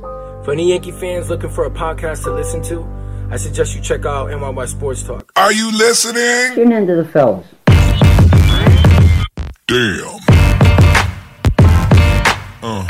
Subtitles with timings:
[0.00, 2.86] For any Yankee fans looking for a podcast to listen to,
[3.30, 5.32] I suggest you check out NYY Sports Talk.
[5.36, 6.54] Are you listening?
[6.54, 7.46] Tune into the fellas.
[9.66, 10.20] Damn.
[12.62, 12.84] Uh.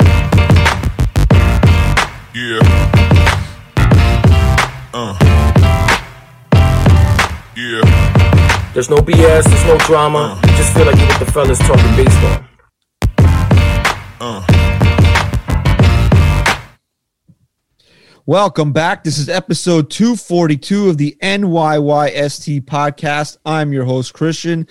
[2.35, 2.59] Yeah.
[4.93, 5.17] Uh.
[7.55, 8.71] Yeah.
[8.73, 10.39] There's no BS, there's no drama.
[10.43, 12.43] You just feel like you're with the fellas talking baseball.
[14.19, 14.56] Uh.
[18.29, 19.05] Welcome back.
[19.05, 23.37] This is episode 242 of the NYYST podcast.
[23.45, 24.67] I'm your host, Christian.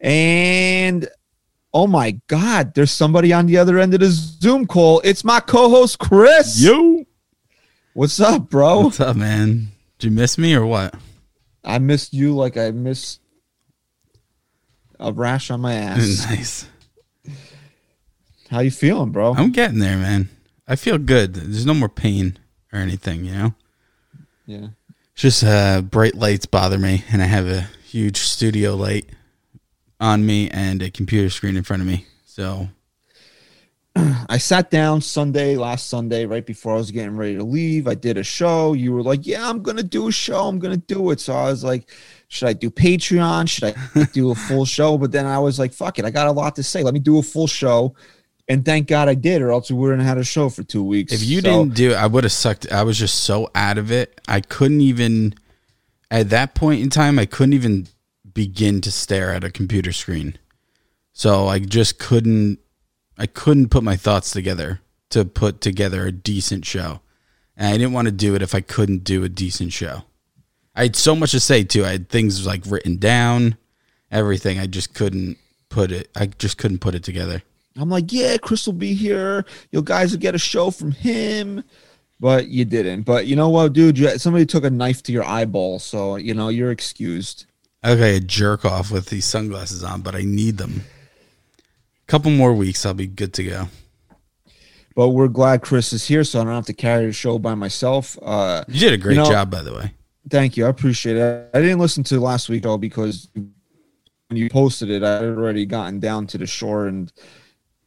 [0.00, 1.08] And
[1.72, 5.00] oh my God, there's somebody on the other end of the Zoom call.
[5.04, 6.60] It's my co host, Chris.
[6.60, 7.06] You.
[7.94, 8.80] What's up, bro?
[8.80, 9.68] What's up, man?
[10.00, 10.92] Did you miss me or what?
[11.62, 13.20] I missed you like I missed
[14.98, 16.28] a rash on my ass.
[16.28, 16.68] nice.
[18.50, 19.34] How you feeling, bro?
[19.36, 20.30] I'm getting there, man.
[20.66, 21.34] I feel good.
[21.34, 22.40] There's no more pain
[22.72, 23.54] or anything, you know?
[24.46, 24.68] yeah.
[25.12, 29.10] It's just uh, bright lights bother me, and I have a huge studio light
[30.00, 32.06] on me and a computer screen in front of me.
[32.24, 32.68] So,
[33.96, 37.86] I sat down Sunday, last Sunday, right before I was getting ready to leave.
[37.86, 38.72] I did a show.
[38.72, 40.46] You were like, Yeah, I'm going to do a show.
[40.46, 41.20] I'm going to do it.
[41.20, 41.90] So I was like,
[42.28, 43.48] Should I do Patreon?
[43.48, 44.96] Should I do a full show?
[44.96, 46.06] But then I was like, Fuck it.
[46.06, 46.82] I got a lot to say.
[46.82, 47.94] Let me do a full show.
[48.52, 50.84] And thank God I did, or else we wouldn't have had a show for two
[50.84, 51.10] weeks.
[51.10, 52.70] if you So- didn't do it, I would have sucked.
[52.70, 54.20] I was just so out of it.
[54.28, 55.34] I couldn't even,
[56.10, 57.86] at that point in time, I couldn't even
[58.34, 60.36] begin to stare at a computer screen.
[61.14, 62.58] So I just couldn't,
[63.16, 67.00] I couldn't put my thoughts together to put together a decent show.
[67.56, 70.02] And I didn't want to do it if I couldn't do a decent show.
[70.76, 71.86] I had so much to say too.
[71.86, 73.56] I had things like written down,
[74.10, 74.58] everything.
[74.58, 75.38] I just couldn't
[75.70, 77.42] put it, I just couldn't put it together.
[77.76, 79.44] I'm like, yeah, Chris will be here.
[79.70, 81.64] You guys will get a show from him,
[82.20, 83.02] but you didn't.
[83.02, 83.98] But you know what, dude?
[83.98, 87.46] You, somebody took a knife to your eyeball, so you know you're excused.
[87.84, 90.84] Okay, a jerk off with these sunglasses on, but I need them.
[91.58, 93.68] A couple more weeks, I'll be good to go.
[94.94, 97.54] But we're glad Chris is here, so I don't have to carry the show by
[97.54, 98.18] myself.
[98.20, 99.94] Uh, You did a great You know- job, by the way.
[100.28, 101.50] thank you, I appreciate it.
[101.54, 105.64] I didn't listen to last week though because when you posted it, I had already
[105.64, 107.10] gotten down to the shore, and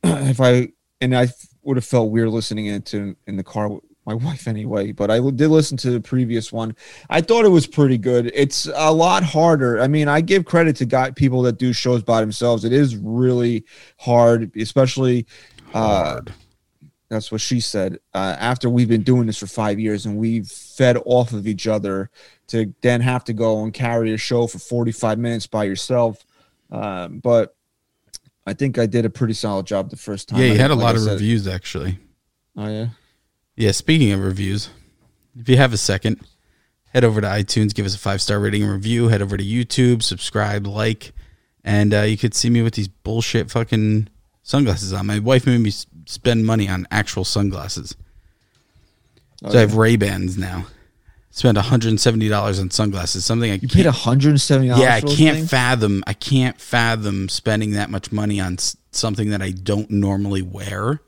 [0.30, 0.70] if I
[1.02, 1.28] and I
[1.64, 4.92] would have felt weird listening into in the car with my wife anyway.
[4.92, 6.76] But I did listen to the previous one.
[7.10, 8.32] I thought it was pretty good.
[8.34, 9.82] It's a lot harder.
[9.82, 12.66] I mean, I give credit to guy people that do shows by themselves.
[12.66, 13.66] It is really
[13.98, 15.26] hard, especially.
[15.74, 16.34] Uh, Hard.
[17.10, 18.00] that's what she said.
[18.14, 21.68] Uh, after we've been doing this for five years and we've fed off of each
[21.68, 22.10] other,
[22.48, 26.24] to then have to go and carry a show for 45 minutes by yourself.
[26.72, 27.56] Um, but
[28.46, 30.40] I think I did a pretty solid job the first time.
[30.40, 31.98] yeah, you had a like lot I of said- reviews actually.
[32.58, 32.88] Oh yeah.
[33.56, 34.70] Yeah, speaking of reviews,
[35.40, 36.20] if you have a second,
[36.94, 39.08] head over to iTunes, give us a five star rating and review.
[39.08, 41.14] Head over to YouTube, subscribe, like,
[41.64, 44.10] and uh, you could see me with these bullshit fucking
[44.44, 45.06] sunglasses on.
[45.08, 45.72] My wife made me
[46.06, 47.96] spend money on actual sunglasses.
[49.44, 50.66] Oh, so I have Ray Bans now.
[51.38, 54.82] Spent $170 on sunglasses, something I You paid 170 dollars.
[54.82, 55.50] yeah, I can't things?
[55.50, 56.02] fathom.
[56.08, 61.02] I can't fathom spending that much money on s- something that I don't normally wear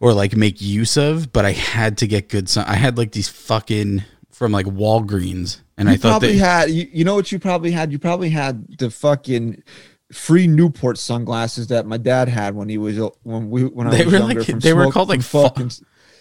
[0.00, 1.32] or like make use of.
[1.32, 2.50] But I had to get good.
[2.50, 6.38] Sun- I had like these fucking from like Walgreens, and You I thought probably they
[6.38, 6.70] had.
[6.70, 7.92] You, you know what you probably had?
[7.92, 9.62] You probably had the fucking
[10.12, 13.92] free Newport sunglasses that my dad had when he was uh, when we when I
[13.92, 14.40] They was were younger.
[14.40, 15.54] like- from they were called, like, fa-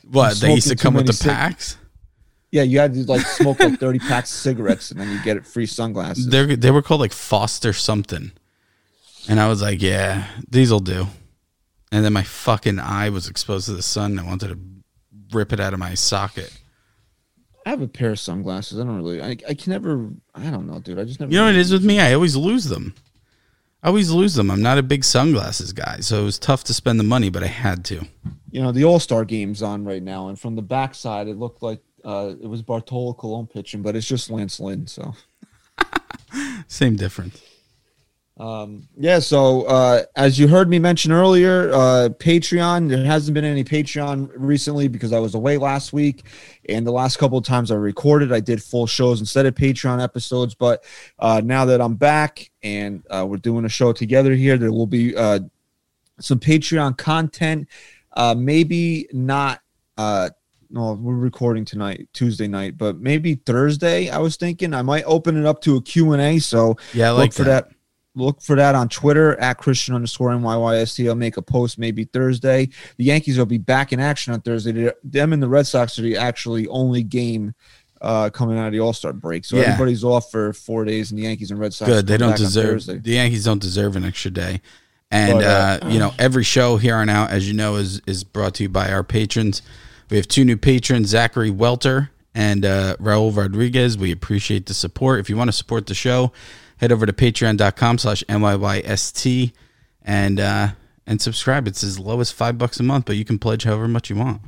[0.09, 1.75] what they used to come with the packs.
[2.55, 5.35] Yeah, you had to like smoke like 30 packs of cigarettes and then you get
[5.35, 6.27] it free sunglasses.
[6.27, 8.31] They they were called like Foster something,
[9.27, 11.07] and I was like, yeah, these'll do.
[11.91, 14.11] And then my fucking eye was exposed to the sun.
[14.11, 14.59] And I wanted to
[15.35, 16.57] rip it out of my socket.
[17.65, 18.79] I have a pair of sunglasses.
[18.79, 20.99] I don't really, I, I can never, I don't know, dude.
[20.99, 21.31] I just never.
[21.31, 21.99] You know what it is with me?
[21.99, 22.95] I always lose them.
[23.81, 24.49] I always lose them.
[24.49, 27.43] I'm not a big sunglasses guy, so it was tough to spend the money, but
[27.43, 28.05] I had to.
[28.49, 31.61] You know, the All Star game's on right now, and from the backside, it looked
[31.61, 34.85] like uh, it was Bartolo Colon pitching, but it's just Lance Lynn.
[34.85, 35.15] So,
[36.67, 37.41] Same difference.
[38.37, 39.17] um, yeah.
[39.19, 42.89] So, uh, as you heard me mention earlier, uh, Patreon.
[42.89, 46.23] There hasn't been any Patreon recently because I was away last week,
[46.69, 50.03] and the last couple of times I recorded, I did full shows instead of Patreon
[50.03, 50.53] episodes.
[50.53, 50.83] But
[51.17, 54.87] uh, now that I'm back and uh, we're doing a show together here, there will
[54.87, 55.39] be uh,
[56.19, 57.67] some Patreon content.
[58.13, 59.61] Uh, maybe not.
[60.69, 64.09] No, we're recording tonight, Tuesday night, but maybe Thursday.
[64.09, 66.39] I was thinking I might open it up to a Q and A.
[66.39, 67.69] So Yeah, I look for that.
[67.69, 67.75] that.
[68.15, 71.07] look for that on Twitter at Christian underscore NYYST.
[71.07, 72.69] I'll make a post maybe Thursday.
[72.97, 74.91] The Yankees will be back in action on Thursday.
[75.03, 77.53] Them and the Red Sox are the actually only game
[78.01, 79.45] uh, coming out of the All Star break.
[79.45, 79.63] So Yeah.
[79.63, 81.89] everybody's off for four days, and the Yankees and Red Sox.
[81.89, 82.07] Good.
[82.07, 84.61] They don't deserve the Yankees don't deserve an extra day.
[85.11, 88.01] And But, uh, uh, you know, every show here on out, as you know, is
[88.07, 89.61] is brought to you by our patrons.
[90.09, 93.97] We have two new patrons, Zachary Welter and uh, Raul Rodriguez.
[93.97, 95.19] We appreciate the support.
[95.19, 96.31] If you want to support the show,
[96.77, 99.53] head over to patreon.com slash NYYST
[100.03, 100.69] and uh,
[101.07, 101.67] and subscribe.
[101.67, 104.15] It's as low as five bucks a month, but you can pledge however much you
[104.15, 104.41] want.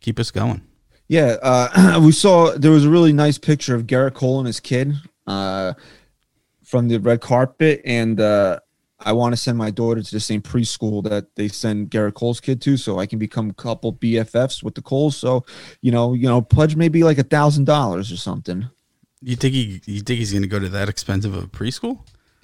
[0.00, 0.62] Keep us going.
[1.06, 4.60] Yeah, uh, we saw there was a really nice picture of Gerrit Cole and his
[4.60, 4.94] kid
[5.26, 5.74] uh,
[6.64, 8.60] from the red carpet, and uh,
[9.00, 12.40] I want to send my daughter to the same preschool that they send Gerrit Cole's
[12.40, 15.16] kid to, so I can become a couple BFFs with the Coles.
[15.16, 15.44] So,
[15.80, 18.68] you know, you know, pledge maybe like a thousand dollars or something.
[19.20, 22.00] You think he you think he's gonna go to that expensive of a preschool?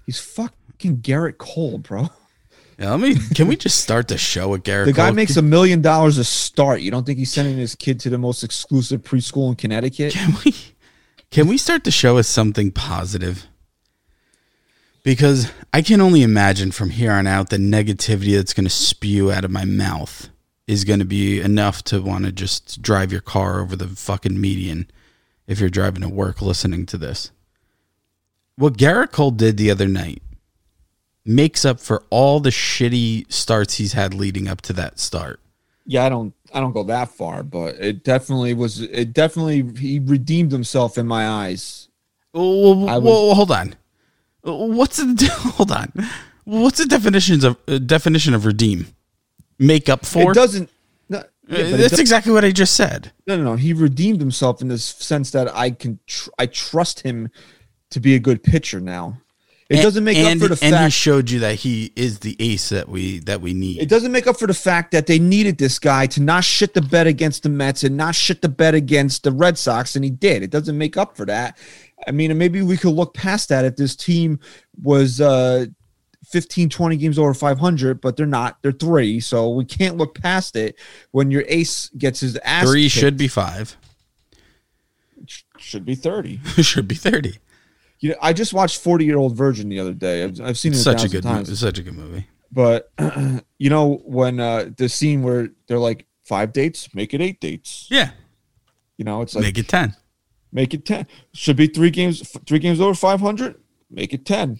[0.06, 2.08] He's fucking Gerrit Cole, bro.
[2.78, 3.16] Yeah, let me.
[3.34, 4.86] Can we just start the show with Gerrit?
[4.86, 5.14] The guy Cole?
[5.14, 6.80] makes a million dollars a start.
[6.80, 10.12] You don't think he's sending his kid to the most exclusive preschool in Connecticut?
[10.12, 10.54] Can we
[11.30, 13.46] can we start the show with something positive?
[15.04, 19.30] Because I can only imagine from here on out the negativity that's going to spew
[19.30, 20.30] out of my mouth
[20.66, 24.40] is going to be enough to want to just drive your car over the fucking
[24.40, 24.90] median
[25.46, 27.30] if you're driving to work listening to this.
[28.56, 30.22] What Gerrit Cole did the other night
[31.22, 35.38] makes up for all the shitty starts he's had leading up to that start.
[35.86, 39.98] yeah, I don't I don't go that far, but it definitely was it definitely he
[39.98, 41.88] redeemed himself in my eyes.
[42.32, 43.74] Well, well, was- hold on.
[44.44, 45.92] What's the hold on?
[46.44, 48.86] What's the definitions of uh, definition of redeem?
[49.58, 50.32] Make up for?
[50.32, 50.70] It doesn't
[51.08, 53.12] no, yeah, That's does- exactly what I just said.
[53.26, 53.56] no, no, no.
[53.56, 57.30] He redeemed himself in this sense that I can tr- I trust him
[57.90, 59.18] to be a good pitcher now.
[59.70, 62.18] It doesn't make and, up for the fact and he showed you that he is
[62.18, 63.80] the ace that we that we need.
[63.80, 66.74] it doesn't make up for the fact that they needed this guy to not shit
[66.74, 70.04] the bed against the Mets and not shit the bed against the Red Sox, and
[70.04, 70.42] he did.
[70.42, 71.56] It doesn't make up for that.
[72.06, 74.38] I mean, maybe we could look past that if this team
[74.82, 75.66] was uh
[76.26, 78.56] 15, 20 games over 500, but they're not.
[78.62, 80.78] They're three, so we can't look past it
[81.10, 82.66] when your ace gets his ass.
[82.68, 82.94] Three kicked.
[82.94, 83.76] should be five.
[85.58, 86.40] should be 30.
[86.62, 87.38] should be thirty.
[88.00, 90.24] You know, I just watched 40 year old virgin the other day.
[90.24, 91.48] I've, I've seen it Such a good times.
[91.48, 91.56] movie.
[91.56, 92.26] Such a good movie.
[92.52, 92.90] But
[93.58, 97.86] you know when uh the scene where they're like five dates, make it eight dates.
[97.90, 98.10] Yeah,
[98.96, 99.94] You know, it's like make it ten.
[100.54, 103.56] Make it 10 should be three games three games over 500
[103.90, 104.58] make it 10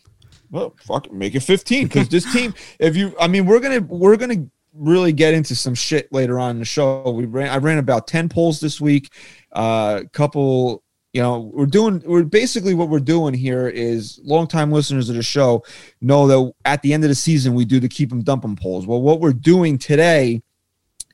[0.51, 3.81] well fuck it, make it 15 because this team if you i mean we're gonna
[3.81, 7.11] we're gonna really get into some shit later on in the show.
[7.11, 9.11] We ran i ran about 10 polls this week.
[9.53, 10.83] Uh couple
[11.13, 15.23] you know we're doing we're basically what we're doing here is longtime listeners of the
[15.23, 15.63] show
[16.01, 18.57] know that at the end of the season we do the keep them dump them
[18.57, 18.87] polls.
[18.87, 20.43] Well what we're doing today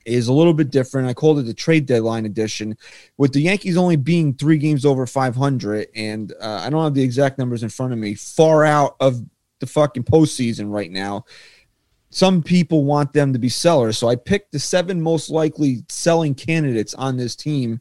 [0.05, 1.07] is a little bit different.
[1.07, 2.77] I called it the trade deadline edition,
[3.17, 7.03] with the Yankees only being three games over 500, and uh, I don't have the
[7.03, 9.23] exact numbers in front of me, far out of
[9.59, 11.25] the fucking postseason right now.
[12.09, 16.35] Some people want them to be sellers, so I picked the seven most likely selling
[16.35, 17.79] candidates on this team,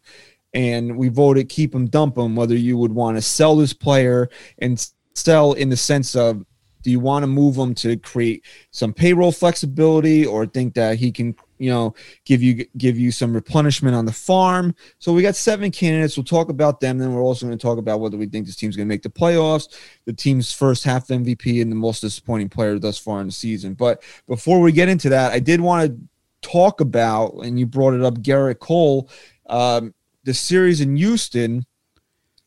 [0.55, 2.37] and we voted keep them, dump them.
[2.37, 4.29] Whether you would want to sell this player
[4.59, 4.85] and
[5.15, 6.45] sell in the sense of
[6.83, 11.13] do you want to move him to create some payroll flexibility or think that he
[11.13, 11.95] can you know
[12.25, 14.75] give you give you some replenishment on the farm?
[14.99, 16.17] So we got seven candidates.
[16.17, 16.99] We'll talk about them.
[16.99, 19.03] Then we're also going to talk about whether we think this team's going to make
[19.03, 19.69] the playoffs.
[20.05, 23.75] The team's first half mvp and the most disappointing player thus far in the season.
[23.75, 27.95] But before we get into that i did want to talk about and you brought
[27.95, 29.11] it up gerrit cole
[29.51, 29.93] um,
[30.25, 31.67] the series in houston.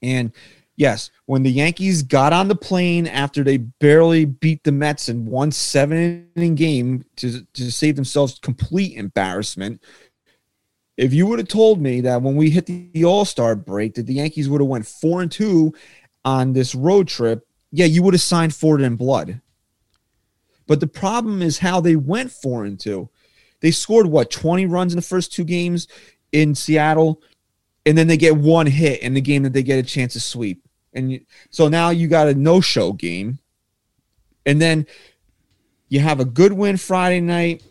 [0.01, 0.31] And
[0.75, 5.25] yes, when the Yankees got on the plane after they barely beat the Mets in
[5.25, 9.81] one seven inning game to, to save themselves complete embarrassment.
[10.97, 14.05] If you would have told me that when we hit the All Star break that
[14.05, 15.73] the Yankees would have went four and two
[16.25, 19.41] on this road trip, yeah, you would have signed Ford in blood.
[20.67, 23.09] But the problem is how they went four and two.
[23.61, 25.87] They scored what twenty runs in the first two games
[26.31, 27.21] in Seattle
[27.85, 30.19] and then they get one hit in the game that they get a chance to
[30.19, 30.62] sweep.
[30.93, 33.39] And you, so now you got a no show game.
[34.45, 34.85] And then
[35.89, 37.63] you have a good win Friday night,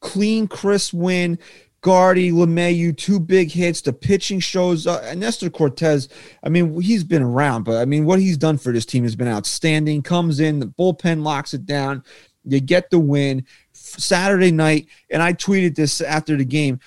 [0.00, 1.38] clean, crisp win.
[1.82, 3.80] Gardy, LeMahieu, two big hits.
[3.80, 5.02] The pitching shows up.
[5.02, 6.08] And Nestor Cortes,
[6.42, 9.16] I mean, he's been around, but I mean, what he's done for this team has
[9.16, 10.02] been outstanding.
[10.02, 12.04] Comes in, the bullpen locks it down.
[12.44, 14.88] You get the win Saturday night.
[15.10, 16.80] And I tweeted this after the game.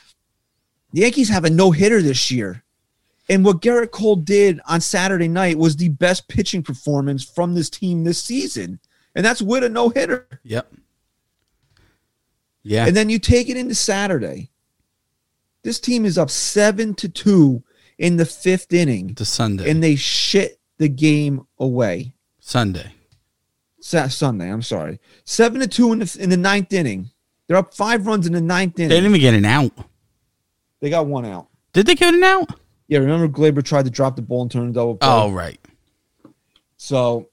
[0.91, 2.63] The Yankees have a no hitter this year.
[3.29, 7.69] And what Gerrit Cole did on Saturday night was the best pitching performance from this
[7.69, 8.79] team this season.
[9.15, 10.27] and that's with a no hitter.
[10.43, 10.73] Yep.
[12.63, 12.85] Yeah.
[12.87, 14.49] And then you take it into Saturday.
[15.63, 17.63] This team is up seven to two
[17.97, 19.69] in the fifth inning, to Sunday.
[19.69, 22.15] and they shit the game away.
[22.39, 22.91] Sunday.
[23.79, 27.11] Sa- Sunday, I'm sorry, seven to two in the in the ninth inning.
[27.47, 28.89] They're up five runs in the ninth inning.
[28.89, 29.71] They didn't even get an out.
[30.79, 31.47] They got one out.
[31.73, 32.49] Did they get an out?
[32.93, 35.09] Yeah, remember Gleyber tried to drop the ball and turn a double play.
[35.09, 35.59] Oh, right.
[36.77, 37.29] So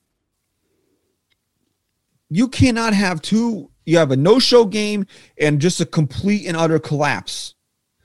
[2.30, 3.70] you cannot have two.
[3.84, 5.04] You have a no-show game
[5.36, 7.56] and just a complete and utter collapse.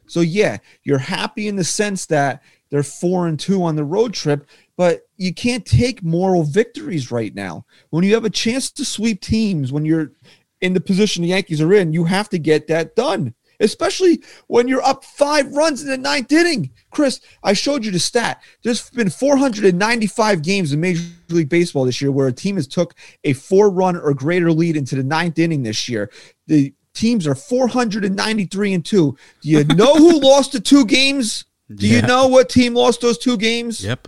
[0.05, 4.13] So yeah, you're happy in the sense that they're four and two on the road
[4.13, 7.65] trip, but you can't take moral victories right now.
[7.89, 10.11] When you have a chance to sweep teams, when you're
[10.59, 13.33] in the position the Yankees are in, you have to get that done.
[13.59, 16.71] Especially when you're up five runs in the ninth inning.
[16.91, 18.41] Chris, I showed you the stat.
[18.63, 22.95] There's been 495 games in Major League Baseball this year where a team has took
[23.23, 26.09] a four-run or greater lead into the ninth inning this year.
[26.47, 29.17] The teams are 493 and two.
[29.41, 31.45] Do you know who lost the two games?
[31.73, 33.83] Do you know what team lost those two games?
[33.83, 34.07] Yep.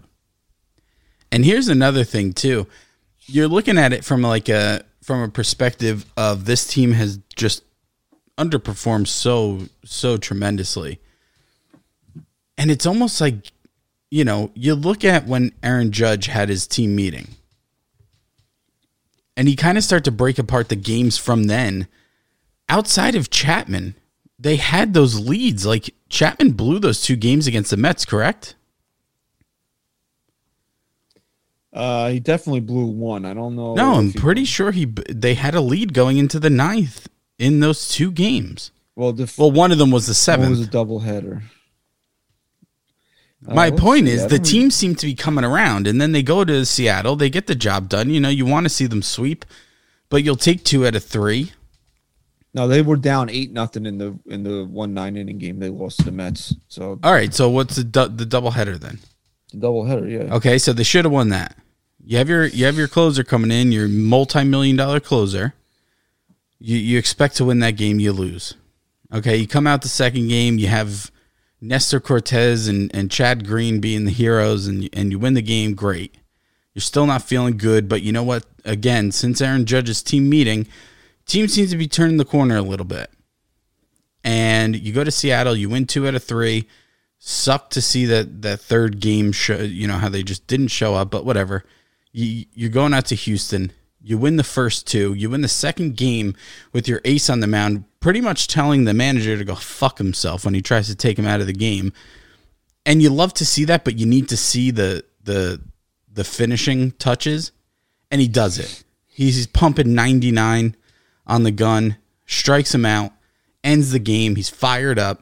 [1.31, 2.67] And here's another thing too.
[3.25, 7.63] You're looking at it from like a from a perspective of this team has just
[8.37, 10.99] underperformed so so tremendously.
[12.57, 13.51] And it's almost like
[14.09, 17.35] you know, you look at when Aaron Judge had his team meeting.
[19.35, 21.87] And he kind of start to break apart the games from then.
[22.69, 23.95] Outside of Chapman,
[24.39, 25.65] they had those leads.
[25.65, 28.55] Like Chapman blew those two games against the Mets, correct?
[31.71, 33.25] Uh, he definitely blew one.
[33.25, 33.75] I don't know.
[33.75, 37.07] No, I'm pretty sure he they had a lead going into the ninth
[37.39, 38.71] in those two games.
[38.95, 40.45] Well, the Well, one of them was the seventh.
[40.45, 40.71] one was a seventh.
[40.73, 41.43] double header.
[43.47, 44.13] Uh, My point see.
[44.13, 47.15] is the team seemed to be coming around, and then they go to Seattle.
[47.15, 48.09] They get the job done.
[48.09, 49.45] You know, you want to see them sweep,
[50.09, 51.51] but you'll take two out of three.
[52.53, 55.59] No, they were down eight nothing in the in the one nine inning game.
[55.59, 56.55] They lost to the Mets.
[56.67, 58.97] So All right, so what's the du- the double header then?
[59.53, 60.33] the double header, yeah.
[60.35, 61.55] Okay, so they should have won that.
[62.03, 65.53] You have your you have your closer coming in, your multi million dollar closer.
[66.59, 68.55] You you expect to win that game, you lose.
[69.13, 71.11] Okay, you come out the second game, you have
[71.61, 75.75] Nestor Cortes and, and Chad Green being the heroes, and and you win the game.
[75.75, 76.15] Great.
[76.73, 78.45] You're still not feeling good, but you know what?
[78.63, 80.67] Again, since Aaron Judge's team meeting,
[81.25, 83.09] team seems to be turning the corner a little bit.
[84.23, 86.67] And you go to Seattle, you win two out of three.
[87.17, 89.57] Sucked to see that that third game show.
[89.57, 91.63] You know how they just didn't show up, but whatever.
[92.11, 93.71] You, you're going out to Houston.
[94.07, 95.13] You win the first two.
[95.15, 96.33] You win the second game
[96.71, 100.45] with your ace on the mound, pretty much telling the manager to go fuck himself
[100.45, 101.91] when he tries to take him out of the game.
[102.85, 105.59] And you love to see that, but you need to see the the
[106.09, 107.51] the finishing touches,
[108.09, 108.85] and he does it.
[109.07, 110.77] He's pumping 99
[111.25, 113.11] on the gun, strikes him out,
[113.61, 114.37] ends the game.
[114.37, 115.21] He's fired up.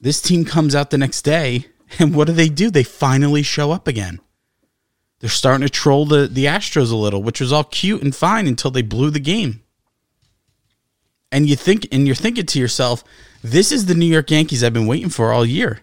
[0.00, 1.66] This team comes out the next day,
[2.00, 2.72] and what do they do?
[2.72, 4.18] They finally show up again.
[5.20, 8.46] They're starting to troll the, the Astros a little, which was all cute and fine
[8.46, 9.62] until they blew the game.
[11.32, 13.02] And you think and you're thinking to yourself,
[13.42, 15.80] this is the New York Yankees I've been waiting for all year.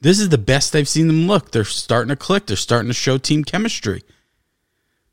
[0.00, 1.50] This is the best I've seen them look.
[1.50, 2.46] They're starting to click.
[2.46, 4.02] They're starting to show team chemistry.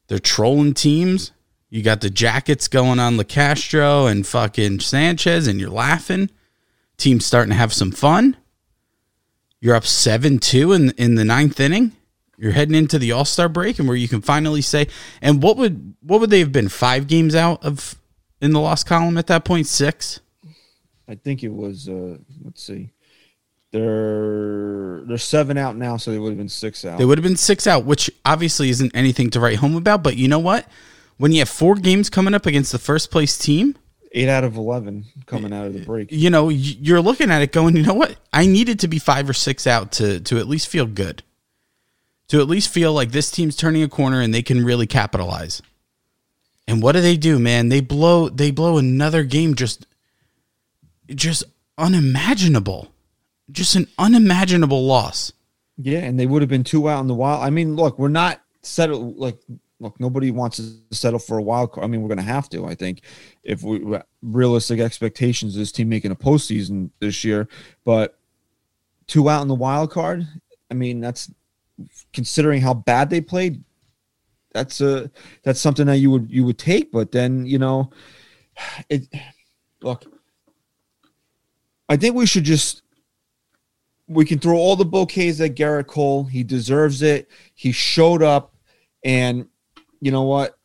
[0.07, 1.31] They're trolling teams.
[1.69, 6.29] You got the jackets going on LaCastro and fucking Sanchez, and you're laughing.
[6.97, 8.37] Team's starting to have some fun.
[9.59, 11.93] You're up 7 2 in, in the ninth inning.
[12.37, 14.87] You're heading into the All Star break, and where you can finally say,
[15.21, 16.69] and what would what would they have been?
[16.69, 17.95] Five games out of
[18.41, 19.67] in the lost column at that point?
[19.67, 20.19] Six?
[21.07, 21.87] I think it was.
[21.87, 22.91] Uh, let's see.
[23.71, 26.97] They're they're seven out now, so they would have been six out.
[26.97, 30.03] They would have been six out, which obviously isn't anything to write home about.
[30.03, 30.67] But you know what?
[31.17, 33.77] When you have four games coming up against the first place team,
[34.11, 36.09] Eight out of eleven coming out of the break.
[36.11, 38.15] you know, you're looking at it going, you know what?
[38.31, 41.21] I needed to be five or six out to to at least feel good.
[42.29, 45.61] To at least feel like this team's turning a corner and they can really capitalize.
[46.67, 47.69] And what do they do, man?
[47.69, 49.85] They blow they blow another game just
[51.07, 51.43] just
[51.77, 52.91] unimaginable.
[53.51, 55.31] Just an unimaginable loss.
[55.77, 57.43] Yeah, and they would have been two out in the wild.
[57.43, 59.17] I mean, look, we're not settled.
[59.17, 59.37] Like,
[59.79, 61.83] look, nobody wants to settle for a wild card.
[61.83, 62.65] I mean, we're going to have to.
[62.65, 63.01] I think
[63.43, 67.47] if we realistic expectations of this team making a postseason this year,
[67.83, 68.17] but
[69.05, 70.27] two out in the wild card.
[70.71, 71.29] I mean, that's
[72.13, 73.63] considering how bad they played.
[74.53, 75.11] That's a
[75.43, 76.91] that's something that you would you would take.
[76.91, 77.91] But then you know,
[78.89, 79.07] it
[79.81, 80.05] look.
[81.87, 82.81] I think we should just
[84.07, 86.23] we can throw all the bouquets at Gerrit Cole.
[86.23, 87.29] He deserves it.
[87.53, 88.55] He showed up,
[89.03, 89.47] and
[89.99, 90.57] you know what?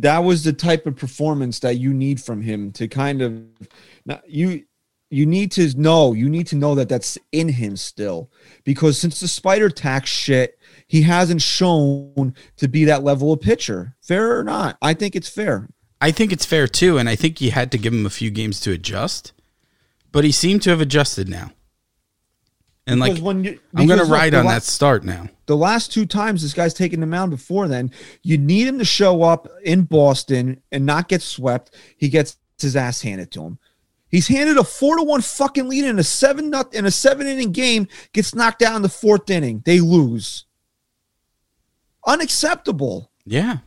[0.00, 3.42] that was the type of performance that you need from him to kind of
[4.06, 4.64] not, you
[5.10, 8.30] you need to know you need to know that that's in him still
[8.64, 13.94] because since the spider tax shit he hasn't shown to be that level of pitcher
[14.00, 15.68] fair or not i think it's fair
[16.02, 18.30] I think it's fair too, and I think you had to give him a few
[18.30, 19.32] games to adjust,
[20.12, 21.50] but he seemed to have adjusted now.
[22.86, 25.28] And like, when you- I'm going to look, ride on la- that start now.
[25.44, 27.90] the last two times this guy's taken the mound before then,
[28.22, 31.74] you need him to show up in Boston and not get swept.
[31.98, 33.58] He gets his ass handed to him.
[34.10, 37.26] He's handed a four to one fucking lead in a seven nut in a seven
[37.26, 39.62] inning game, gets knocked out in the fourth inning.
[39.64, 40.46] They lose.
[42.06, 43.10] Unacceptable.
[43.24, 43.58] Yeah.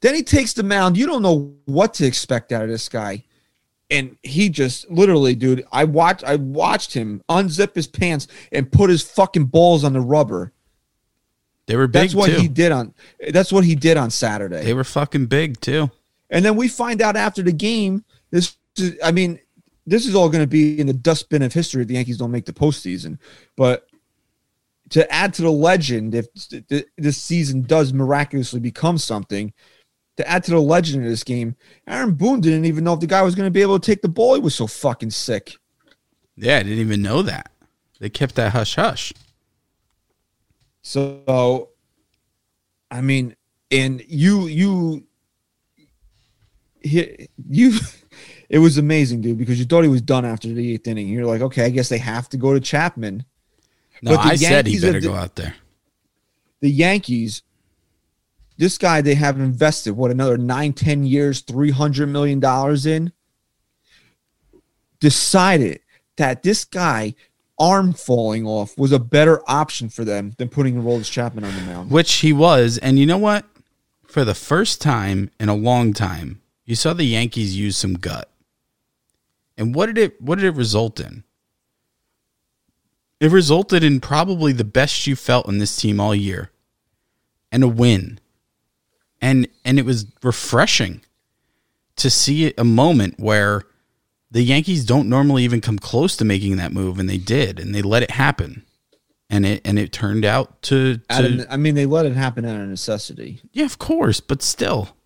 [0.00, 0.96] Then he takes the mound.
[0.96, 3.24] You don't know what to expect out of this guy.
[3.90, 8.90] And he just literally, dude, I watched I watched him unzip his pants and put
[8.90, 10.52] his fucking balls on the rubber.
[11.66, 12.40] They were big That's what too.
[12.40, 12.94] he did on.
[13.30, 14.62] That's what he did on Saturday.
[14.62, 15.90] they were fucking big too.
[16.30, 18.04] and then we find out after the game.
[18.30, 18.56] This, is,
[19.02, 19.38] I mean,
[19.86, 22.30] this is all going to be in the dustbin of history if the Yankees don't
[22.30, 23.18] make the postseason.
[23.56, 23.86] But
[24.90, 29.52] to add to the legend, if th- th- this season does miraculously become something,
[30.16, 31.56] to add to the legend of this game,
[31.88, 34.02] Aaron Boone didn't even know if the guy was going to be able to take
[34.02, 34.34] the ball.
[34.34, 35.56] He was so fucking sick.
[36.36, 37.50] Yeah, I didn't even know that.
[37.98, 39.12] They kept that hush hush.
[40.82, 41.70] So,
[42.90, 43.34] I mean,
[43.70, 45.06] and you, you,
[46.82, 47.78] you,
[48.54, 51.08] it was amazing, dude, because you thought he was done after the eighth inning.
[51.08, 53.24] You're like, okay, I guess they have to go to Chapman.
[54.00, 55.56] No, But the I said he Yankees better d- go out there.
[56.60, 57.42] The Yankees,
[58.56, 63.12] this guy they have invested what another nine, ten years, three hundred million dollars in.
[65.00, 65.80] Decided
[66.16, 67.16] that this guy
[67.58, 71.62] arm falling off was a better option for them than putting Aroldis Chapman on the
[71.62, 71.90] mound.
[71.90, 73.46] Which he was, and you know what?
[74.06, 78.30] For the first time in a long time, you saw the Yankees use some gut.
[79.56, 81.24] And what did it what did it result in?
[83.20, 86.50] It resulted in probably the best you felt in this team all year.
[87.52, 88.18] And a win.
[89.20, 91.02] And and it was refreshing
[91.96, 93.62] to see a moment where
[94.30, 97.74] the Yankees don't normally even come close to making that move and they did and
[97.74, 98.64] they let it happen.
[99.30, 102.60] And it and it turned out to, to I mean, they let it happen out
[102.60, 103.40] of necessity.
[103.52, 104.96] yeah, of course, but still.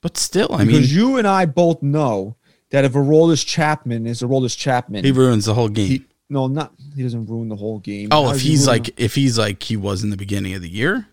[0.00, 2.36] But still, I mean, because you and I both know
[2.70, 5.88] that if Aroldis Chapman is Aroldis Chapman, he ruins the whole game.
[5.88, 8.08] he- no, not he doesn't ruin the whole game.
[8.12, 10.68] oh, How if he's like if he's like he was in the beginning of the
[10.68, 11.08] year,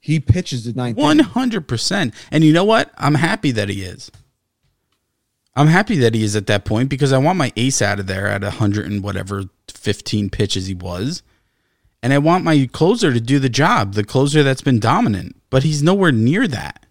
[0.00, 0.96] he pitches the ninth.
[0.98, 2.12] one hundred percent.
[2.32, 2.90] And you know what?
[2.98, 4.10] I'm happy that he is.
[5.54, 8.06] I'm happy that he is at that point because I want my ace out of
[8.08, 11.22] there at hundred and whatever fifteen pitches he was,
[12.02, 15.36] and I want my closer to do the job, the closer that's been dominant.
[15.50, 16.86] But he's nowhere near that.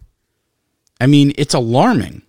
[1.00, 2.22] I mean, it's alarming.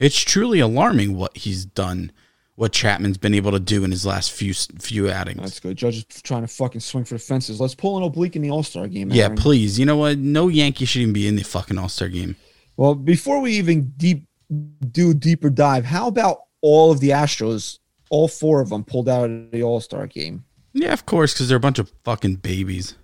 [0.00, 2.12] It's truly alarming what he's done,
[2.54, 5.40] what Chapman's been able to do in his last few few outings.
[5.40, 5.76] That's good.
[5.76, 7.60] Judge is trying to fucking swing for the fences.
[7.60, 9.10] Let's pull an oblique in the All Star game.
[9.10, 9.36] yeah, Aaron.
[9.36, 9.78] please.
[9.78, 10.18] You know what?
[10.18, 12.36] No Yankee should even be in the fucking All Star game.
[12.76, 14.24] Well, before we even deep
[14.92, 17.78] do a deeper dive, how about all of the Astros?
[18.10, 20.44] All four of them pulled out of the All Star game.
[20.74, 22.94] Yeah, of course, because they're a bunch of fucking babies.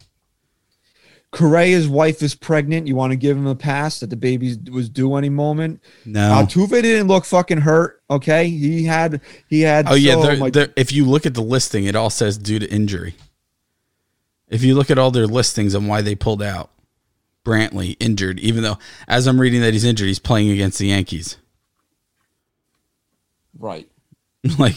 [1.35, 2.87] Correa's wife is pregnant.
[2.87, 5.83] You want to give him a pass that the baby was due any moment.
[6.05, 6.21] No.
[6.47, 8.03] Altuve didn't look fucking hurt.
[8.09, 9.87] Okay, he had he had.
[9.89, 12.39] oh yeah, so they're, much- they're, if you look at the listing, it all says
[12.39, 13.17] due to injury.
[14.49, 16.71] If you look at all their listings on why they pulled out,
[17.45, 18.39] Brantley injured.
[18.39, 21.37] Even though, as I'm reading that he's injured, he's playing against the Yankees.
[23.59, 23.89] right.
[24.59, 24.77] like,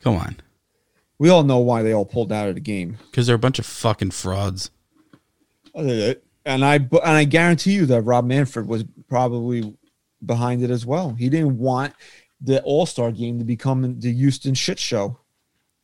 [0.00, 0.36] come on,
[1.18, 2.98] We all know why they all pulled out of the game.
[3.10, 4.70] because they're a bunch of fucking frauds.
[5.74, 9.76] And I and I guarantee you that Rob Manfred was probably
[10.24, 11.14] behind it as well.
[11.14, 11.94] He didn't want
[12.40, 15.18] the All Star game to become the Houston shit show.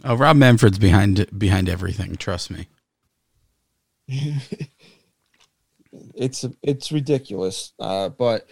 [0.04, 2.16] Oh, Rob Manfred's behind behind everything.
[2.16, 2.68] Trust me.
[6.14, 7.72] It's it's ridiculous.
[7.78, 8.46] Uh, but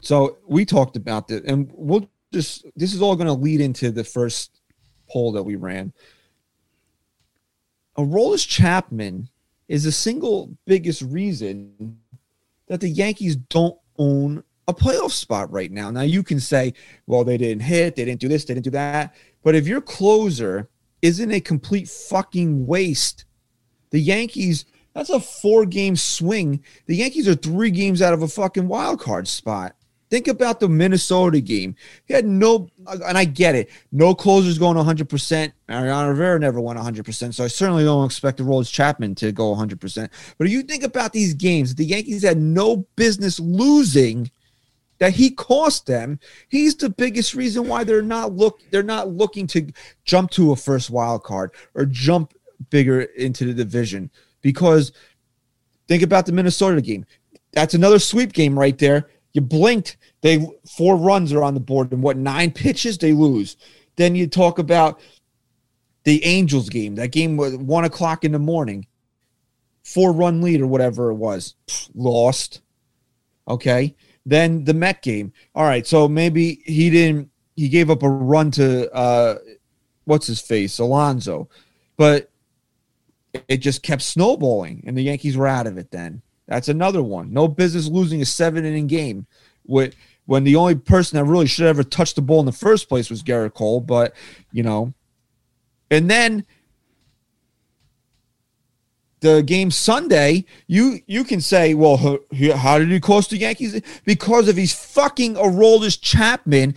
[0.00, 3.90] so we talked about this, and we'll just this is all going to lead into
[3.90, 4.60] the first
[5.10, 5.92] poll that we ran.
[7.98, 9.28] Aroldis Chapman
[9.68, 11.98] is the single biggest reason
[12.68, 15.90] that the Yankees don't own a playoff spot right now.
[15.90, 16.74] Now you can say,
[17.06, 19.14] well, they didn't hit, they didn't do this, they didn't do that.
[19.42, 20.68] But if your closer
[21.02, 23.24] isn't a complete fucking waste,
[23.90, 26.64] the Yankees, that's a four game swing.
[26.86, 29.75] The Yankees are three games out of a fucking wild card spot.
[30.08, 31.74] Think about the Minnesota game.
[32.04, 35.52] He had no, and I get it, no closers going 100%.
[35.68, 37.34] Mariano Rivera never went 100%.
[37.34, 40.08] So I certainly don't expect Aroldis Chapman to go 100%.
[40.38, 44.30] But if you think about these games, the Yankees had no business losing
[44.98, 46.18] that he cost them.
[46.48, 49.70] He's the biggest reason why they're not look they're not looking to
[50.04, 52.34] jump to a first wild card or jump
[52.70, 54.92] bigger into the division because
[55.88, 57.04] think about the Minnesota game.
[57.52, 59.08] That's another sweep game right there.
[59.36, 63.58] You blinked, they four runs are on the board, and what nine pitches they lose.
[63.96, 64.98] Then you talk about
[66.04, 66.94] the Angels game.
[66.94, 68.86] That game was one o'clock in the morning,
[69.84, 71.54] four run lead or whatever it was,
[71.94, 72.62] lost.
[73.46, 73.94] Okay.
[74.24, 75.34] Then the Met game.
[75.54, 77.30] All right, so maybe he didn't.
[77.56, 79.36] He gave up a run to uh,
[80.06, 81.50] what's his face, Alonso,
[81.98, 82.30] but
[83.48, 85.90] it just kept snowballing, and the Yankees were out of it.
[85.90, 87.32] Then that's another one.
[87.32, 89.26] No business losing a seven inning game
[89.66, 89.94] with
[90.26, 92.88] when the only person that really should have ever touched the ball in the first
[92.88, 93.80] place was Gerrit Cole.
[93.80, 94.14] But
[94.52, 94.92] you know,
[95.90, 96.44] and then
[99.20, 103.80] the game Sunday, you you can say, well, ho- how did he cost the Yankees?
[104.04, 106.74] Because of he's fucking Aroldis Chapman.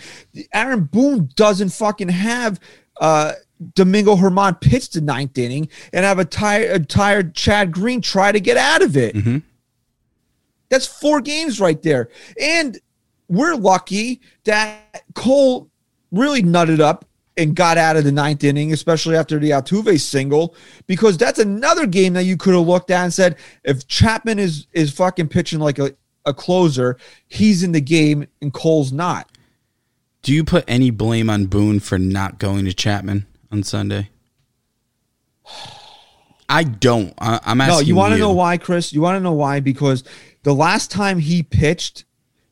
[0.54, 2.60] Aaron Boone doesn't fucking have
[3.02, 3.34] uh
[3.76, 8.32] Domingo German pitch the ninth inning and have a tired, a tired Chad Green try
[8.32, 9.16] to get out of it.
[9.16, 9.44] Mhm.
[10.70, 12.10] That's four games right there.
[12.40, 12.80] And
[13.28, 15.70] we're lucky that Cole
[16.12, 17.06] really nutted up
[17.38, 20.56] and got out of the ninth inning, especially after the Altuve single,
[20.88, 24.68] because that's another game that you could have looked at and said, if Chapman is
[24.74, 29.32] is fucking pitching like a, a closer, he's in the game and Cole's not.
[30.22, 34.10] Do you put any blame on Boone for not going to Chapman on Sunday?
[36.50, 37.14] I don't.
[37.20, 37.76] I, I'm asking.
[37.76, 38.92] No, you want to know why, Chris?
[38.92, 39.60] You want to know why?
[39.60, 40.04] Because
[40.44, 42.06] the last time he pitched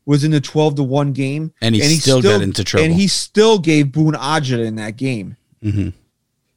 [0.05, 1.51] was in the 12 to 1 game.
[1.61, 2.85] And he still got into trouble.
[2.85, 5.35] And he still gave Boone Ajita in that game.
[5.63, 5.93] Mhm.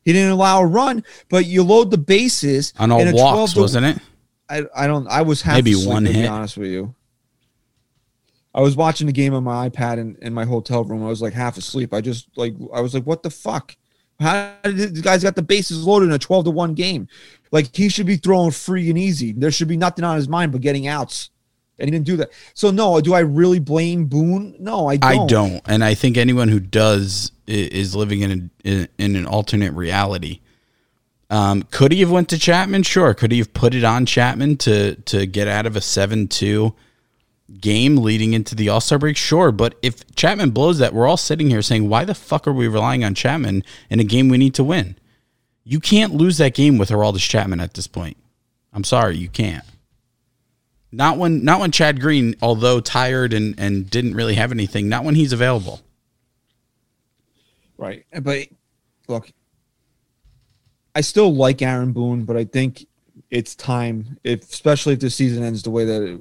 [0.05, 3.61] He didn't allow a run, but you load the bases on all walks, 12 to-
[3.61, 3.99] wasn't it?
[4.49, 6.95] I, I don't I was half Maybe asleep, one to be honest with you.
[8.53, 11.05] I was watching the game on my iPad in, in my hotel room.
[11.05, 11.95] I was like half asleep.
[11.95, 13.77] I just like I was like, what the fuck?
[14.21, 17.09] How did the guys got the bases loaded in a 12 to 1 game?
[17.51, 19.33] Like he should be throwing free and easy.
[19.33, 21.31] There should be nothing on his mind but getting outs.
[21.79, 22.31] And he didn't do that.
[22.53, 24.55] So no, do I really blame Boone?
[24.59, 25.23] No, I don't.
[25.23, 29.27] I don't, and I think anyone who does is living in a, in, in an
[29.27, 30.41] alternate reality.
[31.31, 32.83] Um, could he have went to Chapman?
[32.83, 33.15] Sure.
[33.15, 36.75] Could he have put it on Chapman to to get out of a seven two
[37.59, 39.17] game leading into the All Star break?
[39.17, 39.53] Sure.
[39.53, 42.69] But if Chapman blows that, we're all sitting here saying, why the fuck are we
[42.69, 44.97] relying on Chapman in a game we need to win?
[45.65, 48.17] You can't lose that game with Aroldis Chapman at this point.
[48.73, 49.65] I'm sorry, you can't.
[50.93, 55.05] Not when not when Chad Green, although tired and, and didn't really have anything, not
[55.05, 55.81] when he's available.
[57.79, 58.05] Right.
[58.21, 58.49] But
[59.07, 59.31] look,
[60.95, 62.87] I still like Aaron Boone, but I think
[63.31, 66.21] it's time, if especially if the season ends the way that it,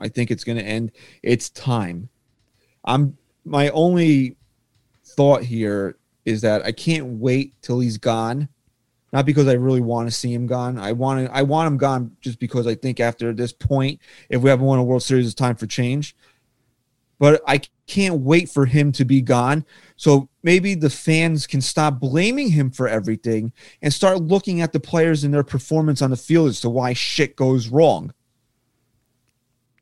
[0.00, 2.08] I think it's going to end, it's time.
[2.84, 4.36] I'm my only
[5.04, 8.48] thought here is that I can't wait till he's gone.
[9.12, 10.76] Not because I really want to see him gone.
[10.76, 14.42] I want to, I want him gone just because I think after this point, if
[14.42, 16.16] we haven't won a World Series, it's time for change.
[17.20, 19.64] But I can't wait for him to be gone.
[19.94, 23.52] So maybe the fans can stop blaming him for everything
[23.82, 26.92] and start looking at the players and their performance on the field as to why
[26.92, 28.12] shit goes wrong.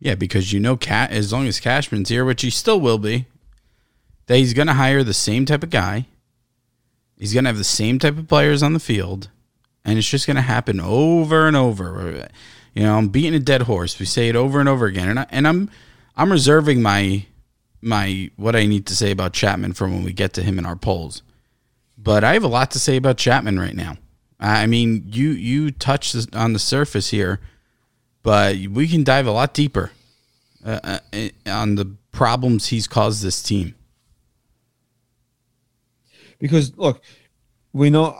[0.02, 3.26] Yeah, because you know, Cat as long as Cashman's here, which he still will be,
[4.26, 6.06] that he's going to hire the same type of guy.
[7.16, 9.30] He's going to have the same type of players on the field,
[9.84, 12.28] and it's just going to happen over and over.
[12.74, 14.00] You know, I'm beating a dead horse.
[14.00, 15.70] We say it over and over again, and I, and I'm
[16.16, 17.26] I'm reserving my
[17.80, 20.66] my what I need to say about Chapman for when we get to him in
[20.66, 21.22] our polls.
[21.96, 23.98] But I have a lot to say about Chapman right now.
[24.40, 27.38] I mean, you you touched on the surface here,
[28.22, 29.90] but we can dive a lot deeper
[30.64, 33.74] uh, uh, on the problems he's caused this team.
[36.38, 37.02] Because look,
[37.72, 38.16] we know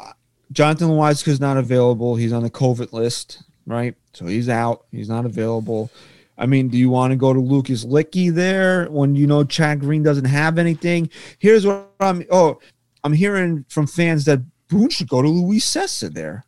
[0.53, 2.17] Jonathan Loaisiga's not available.
[2.17, 3.95] He's on the COVID list, right?
[4.13, 4.85] So he's out.
[4.91, 5.91] He's not available.
[6.39, 9.81] I mean, do you want to go to Lucas Luetge there when you know Chad
[9.81, 11.11] Green doesn't have anything?
[11.39, 12.25] Here's what I'm.
[12.31, 12.59] Oh,
[13.05, 16.45] I'm hearing from fans that Boone should go to Luis Cessa there.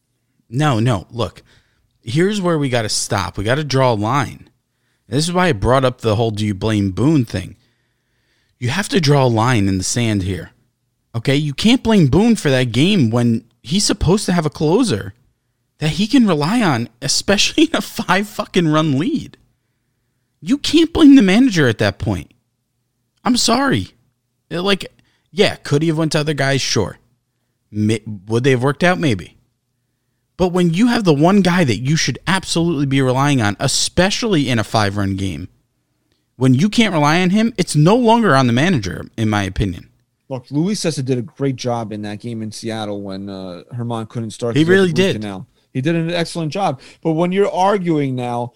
[0.49, 1.07] No, no.
[1.11, 1.43] Look,
[2.05, 3.37] here's where we got to stop.
[3.37, 4.49] We got to draw a line.
[5.09, 7.57] This is why I brought up the whole "do you blame Boone" thing.
[8.59, 10.53] You have to draw a line in the sand here.
[11.14, 15.14] Okay, you can't blame Boone for that game when he's supposed to have a closer
[15.79, 19.37] that he can rely on, especially in a five fucking run lead.
[20.40, 22.33] You can't blame the manager at that point.
[23.25, 23.88] I'm sorry.
[24.51, 24.87] Like,
[25.31, 26.61] yeah, could he have went to other guys?
[26.61, 26.99] Sure.
[27.73, 28.99] Would they have worked out?
[28.99, 29.37] Maybe.
[30.37, 34.49] But when you have the one guy that you should absolutely be relying on, especially
[34.49, 35.49] in a five run game,
[36.37, 39.90] when you can't rely on him, it's no longer on the manager, in my opinion.
[40.29, 44.07] Look, Luis Cessa did a great job in that game in Seattle when uh, German
[44.07, 44.57] couldn't start.
[44.57, 45.16] He really did.
[45.20, 45.47] Canal.
[45.73, 46.81] He did an excellent job.
[47.03, 48.53] But when you're arguing now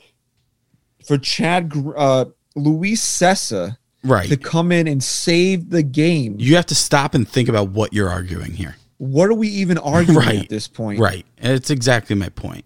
[1.04, 4.28] for Chad uh, Luis Cessa Right.
[4.28, 7.92] to come in and save the game, You have to stop and think about what
[7.92, 8.76] you're arguing here.
[8.98, 10.38] What are we even arguing Right.
[10.40, 11.00] at this point?
[11.00, 11.24] Right.
[11.38, 12.64] It's exactly my point.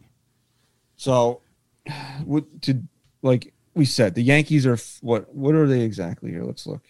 [0.97, 1.41] So,
[2.25, 2.83] what to
[3.23, 5.35] like we said, the Yankees are what?
[5.35, 6.45] What are they exactly here?
[6.45, 6.83] Let's look.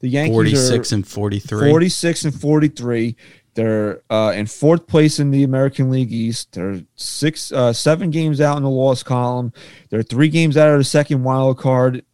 [0.00, 1.70] The Yankees 46 are and 43.
[1.70, 3.16] 46 and 43.
[3.54, 6.52] They're uh, in fourth place in the American League East.
[6.52, 9.52] They're six, uh, seven games out in the loss column.
[9.90, 12.04] They're three games out of the second wild card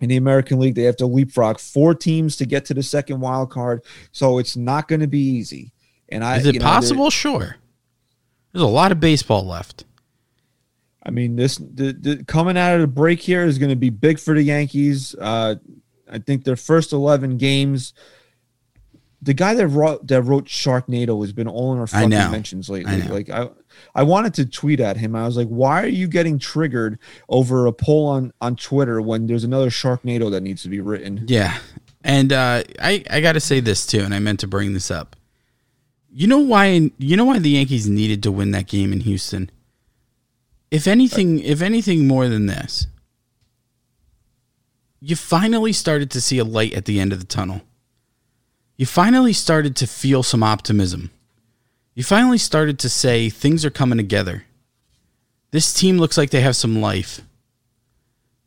[0.00, 0.76] in the American League.
[0.76, 4.56] They have to leapfrog four teams to get to the second wild card, so it's
[4.56, 5.72] not going to be easy.
[6.08, 7.10] And I, Is it you know, possible?
[7.10, 7.56] Sure.
[8.52, 9.84] There's a lot of baseball left.
[11.02, 13.90] I mean, this the, the coming out of the break here is going to be
[13.90, 15.14] big for the Yankees.
[15.14, 15.56] Uh,
[16.10, 17.94] I think their first eleven games.
[19.20, 22.68] The guy that wrote that wrote Sharknado has been all in our I fucking mentions
[22.68, 22.98] lately.
[22.98, 23.12] know.
[23.12, 23.48] Like I,
[23.94, 25.16] I wanted to tweet at him.
[25.16, 29.26] I was like, "Why are you getting triggered over a poll on on Twitter when
[29.26, 31.58] there's another Sharknado that needs to be written?" Yeah.
[32.04, 34.90] And uh, I, I got to say this too, and I meant to bring this
[34.90, 35.16] up.
[36.10, 36.90] You know why?
[36.98, 39.50] You know why the Yankees needed to win that game in Houston.
[40.70, 42.86] If anything, if anything more than this,
[45.00, 47.62] you finally started to see a light at the end of the tunnel.
[48.76, 51.10] You finally started to feel some optimism.
[51.94, 54.44] You finally started to say things are coming together.
[55.50, 57.22] This team looks like they have some life.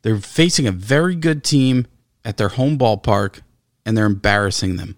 [0.04, 1.88] They're facing a very good team
[2.24, 3.42] at their home ballpark
[3.86, 4.98] and they're embarrassing them.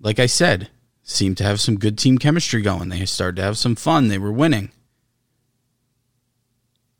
[0.00, 0.70] Like I said,
[1.04, 2.88] seemed to have some good team chemistry going.
[2.88, 4.08] They started to have some fun.
[4.08, 4.70] They were winning.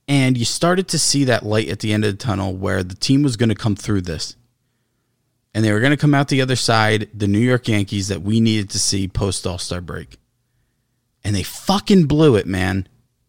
[0.06, 2.94] And you started to see that light at the end of the tunnel where the
[2.94, 4.36] team was going to come through this.
[5.54, 8.22] And they were going to come out the other side, the New York Yankees that
[8.22, 10.18] we needed to see post All Star break.
[11.22, 12.86] And they fucking blew it, man.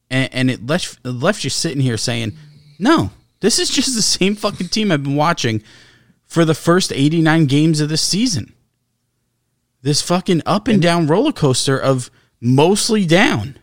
[0.10, 2.36] And, and it left, it left you sitting here saying,
[2.78, 5.64] no, this is just the same fucking team I've been watching
[6.26, 8.55] for the first 89 games of this season.
[9.86, 12.10] This fucking up and down roller coaster of
[12.42, 13.60] mostly down.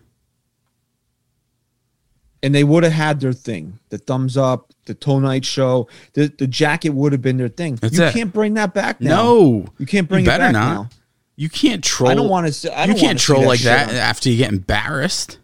[2.44, 6.32] and they would have had their thing the thumbs up the toe night show the,
[6.38, 8.12] the jacket would have been their thing That's you it.
[8.14, 10.74] can't bring that back now No, you can't bring you it back not.
[10.74, 10.88] now
[11.34, 12.10] You can't troll.
[12.10, 12.78] I don't want to.
[12.78, 15.38] I You don't can't wanna see troll like that on- after you get embarrassed.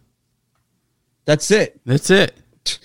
[1.24, 1.80] That's it.
[1.86, 2.36] That's it.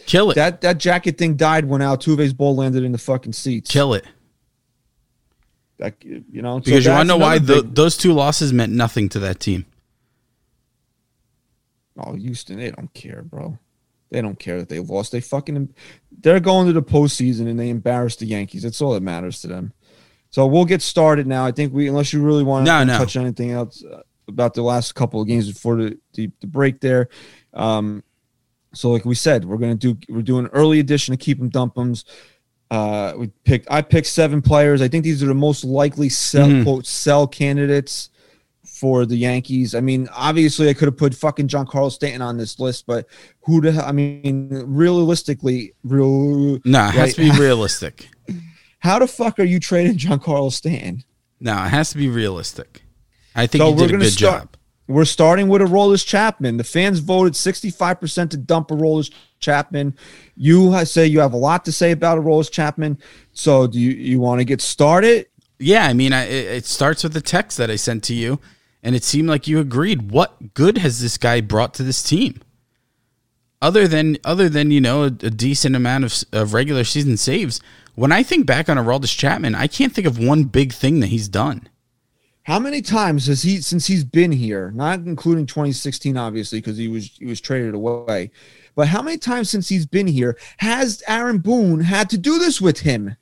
[0.07, 0.35] Kill it.
[0.35, 3.69] That that jacket thing died when Altuve's ball landed in the fucking seats.
[3.69, 4.05] Kill it.
[5.79, 8.71] That, you know, so Because you want to know why big- those two losses meant
[8.73, 9.65] nothing to that team.
[11.97, 13.57] Oh, Houston, they don't care, bro.
[14.11, 15.11] They don't care that they lost.
[15.11, 15.73] They fucking
[16.21, 18.63] they're going to the postseason and they embarrassed the Yankees.
[18.63, 19.73] That's all that matters to them.
[20.29, 21.45] So we'll get started now.
[21.45, 22.97] I think we, unless you really want No, to no.
[22.97, 26.47] touch on anything else uh, about the last couple of games before the the, the
[26.47, 27.09] break there.
[27.53, 28.03] Um,
[28.73, 31.49] so like we said, we're gonna do we're doing early edition to of keep 'em
[31.49, 32.05] dump 'ems.
[32.73, 34.81] Uh, we picked I picked seven players.
[34.81, 36.63] I think these are the most likely sell Mhm.
[36.63, 38.09] quote sell candidates
[38.65, 39.75] for the Yankees.
[39.75, 43.05] I mean, obviously, I could have put fucking Giancarlo Stanton on this list, but
[43.41, 43.85] who the hell?
[43.85, 46.59] I mean, realistically, real.
[46.65, 48.09] No, it has to be realistic.
[48.79, 51.03] How the fuck are you trading Giancarlo Stanton?
[51.39, 52.81] No, it has to be realistic.
[53.35, 54.57] I think So you we're did a good start- job.
[54.87, 56.57] We're starting with Aroldis Chapman.
[56.57, 59.95] The fans voted 65% to dump Aroldis Chapman.
[60.35, 62.99] You say you have a lot to say about Aroldis Chapman.
[63.31, 65.27] So do you, you want to get started?
[65.59, 68.39] Yeah, I mean, I, it starts with the text that I sent to you,
[68.81, 70.11] and it seemed like you agreed.
[70.11, 72.41] What good has this guy brought to this team?
[73.61, 77.61] Other than other than you know a, a decent amount of, of regular season saves.
[77.95, 81.07] When I think back on Aroldis Chapman, I can't think of one big thing that
[81.07, 81.69] he's done.
[82.43, 86.87] How many times has he since he's been here, not including 2016 obviously because he
[86.87, 88.31] was he was traded away.
[88.75, 92.59] But how many times since he's been here has Aaron Boone had to do this
[92.59, 93.15] with him?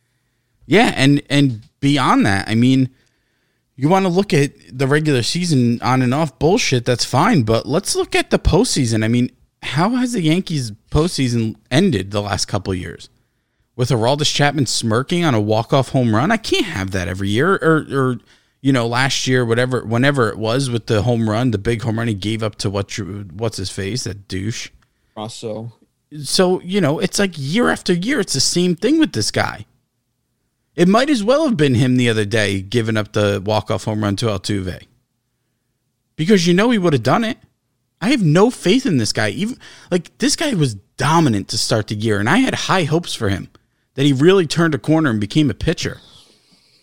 [0.65, 2.89] Yeah, and and beyond that, I mean,
[3.75, 6.85] you want to look at the regular season on and off bullshit.
[6.85, 9.03] That's fine, but let's look at the postseason.
[9.03, 9.31] I mean,
[9.61, 13.09] how has the Yankees postseason ended the last couple years?
[13.75, 17.29] With Aroldis Chapman smirking on a walk off home run, I can't have that every
[17.29, 17.53] year.
[17.55, 18.17] Or or
[18.61, 21.97] you know, last year, whatever, whenever it was with the home run, the big home
[21.97, 22.95] run he gave up to what
[23.33, 24.69] what's his face, that douche.
[25.17, 25.73] Also,
[26.23, 29.65] So you know, it's like year after year, it's the same thing with this guy.
[30.75, 34.03] It might as well have been him the other day giving up the walk-off home
[34.03, 34.85] run to Altuve.
[36.15, 37.37] Because you know he would have done it.
[37.99, 39.29] I have no faith in this guy.
[39.29, 39.57] Even
[39.89, 43.29] like this guy was dominant to start the year and I had high hopes for
[43.29, 43.49] him
[43.95, 45.99] that he really turned a corner and became a pitcher.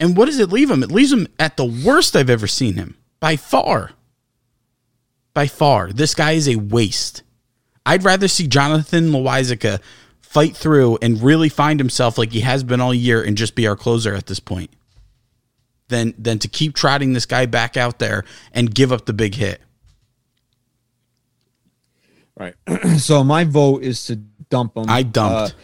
[0.00, 0.82] And what does it leave him?
[0.82, 2.96] It leaves him at the worst I've ever seen him.
[3.20, 3.92] By far.
[5.34, 5.92] By far.
[5.92, 7.22] This guy is a waste.
[7.84, 9.80] I'd rather see Jonathan Loaisiga
[10.20, 13.66] fight through and really find himself like he has been all year and just be
[13.66, 14.70] our closer at this point
[15.88, 19.34] than than to keep trotting this guy back out there and give up the big
[19.34, 19.60] hit.
[22.36, 22.54] Right.
[22.98, 24.84] so my vote is to dump him.
[24.88, 25.54] I dumped.
[25.54, 25.58] Uh,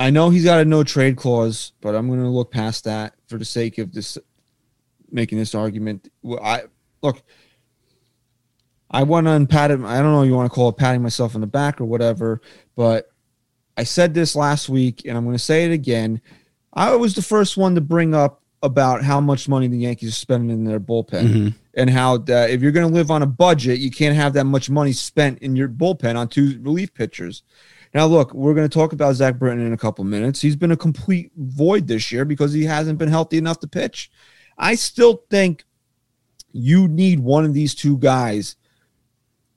[0.00, 3.14] I know he's got a no trade clause, but I'm going to look past that
[3.28, 4.16] for the sake of this
[5.12, 6.08] making this argument.
[6.22, 6.62] Well, I
[7.02, 7.22] look.
[8.90, 9.84] I went on patting.
[9.84, 10.22] I don't know.
[10.22, 12.40] You want to call it patting myself in the back or whatever,
[12.74, 13.12] but
[13.76, 16.20] I said this last week, and I'm going to say it again.
[16.72, 20.12] I was the first one to bring up about how much money the Yankees are
[20.12, 21.48] spending in their bullpen, Mm-hmm.
[21.74, 24.68] and how if you're going to live on a budget, you can't have that much
[24.70, 27.42] money spent in your bullpen on two relief pitchers.
[27.92, 30.40] Now, look, we're going to talk about Zach Britton in a couple minutes.
[30.40, 34.10] He's been a complete void this year because he hasn't been healthy enough to pitch.
[34.56, 35.64] I still think
[36.52, 38.56] you need one of these two guys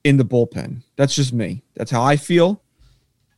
[0.03, 0.81] in the bullpen.
[0.95, 1.63] That's just me.
[1.75, 2.61] That's how I feel.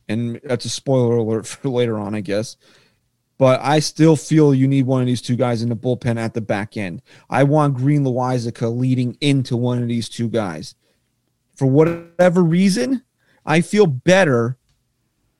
[0.08, 2.56] And that's a spoiler alert for later on, I guess.
[3.38, 6.32] But I still feel you need one of these two guys in the bullpen at
[6.32, 7.02] the back end.
[7.28, 10.74] I want Green Loaisiga leading into one of these two guys.
[11.54, 13.02] For whatever reason,
[13.44, 14.56] I feel better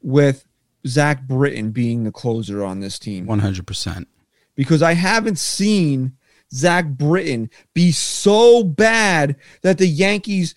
[0.07, 0.47] with
[0.87, 4.07] Zach Britton being the closer on this team One hundred percent.
[4.55, 6.13] because I haven't seen
[6.53, 10.55] Zach Britton be so bad that the Yankees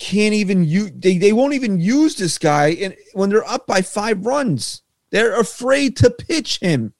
[0.00, 3.80] can't even use they, they won't even use this guy and when they're up by
[3.80, 4.82] five runs.
[5.10, 6.94] They're afraid to pitch him.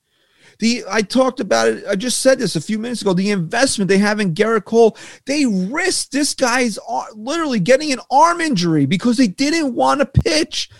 [0.60, 1.84] The I talked about it.
[1.88, 3.14] I just said this a few minutes ago.
[3.14, 6.78] The investment they have in Gerrit Cole, they risked this guy's
[7.16, 10.70] literally getting an arm injury because they didn't want to pitch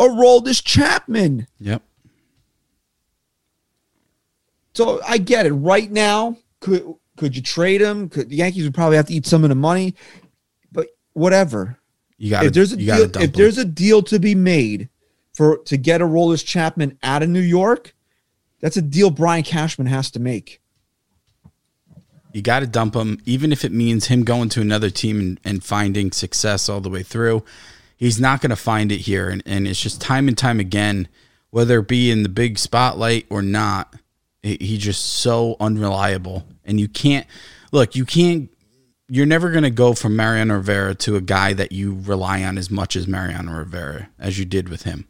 [0.00, 1.46] Aroldis Chapman.
[1.58, 1.82] Yep.
[4.72, 5.52] So I get it.
[5.52, 8.08] Right now, could could you trade him?
[8.08, 9.94] Could the Yankees would probably have to eat some of the money,
[10.72, 11.78] but whatever.
[12.16, 14.88] You got if there's a deal, if there's a deal to be made
[15.34, 17.94] for to get Aroldis Chapman out of New York,
[18.60, 20.60] that's a deal Brian Cashman has to make.
[22.32, 25.40] You got to dump him, even if it means him going to another team and,
[25.44, 27.42] and finding success all the way through.
[28.00, 29.28] He's not going to find it here.
[29.28, 31.06] And, and it's just time and time again,
[31.50, 33.94] whether it be in the big spotlight or not,
[34.42, 36.46] he- he's just so unreliable.
[36.64, 37.26] And you can't,
[37.72, 38.48] look, you can't,
[39.10, 42.56] you're never going to go from Mariano Rivera to a guy that you rely on
[42.56, 45.06] as much as Mariano Rivera, as you did with him.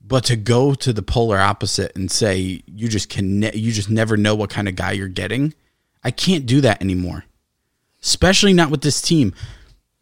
[0.00, 3.90] But to go to the polar opposite and say you just can, ne- you just
[3.90, 5.52] never know what kind of guy you're getting.
[6.02, 7.26] I can't do that anymore.
[8.02, 9.34] Especially not with this team.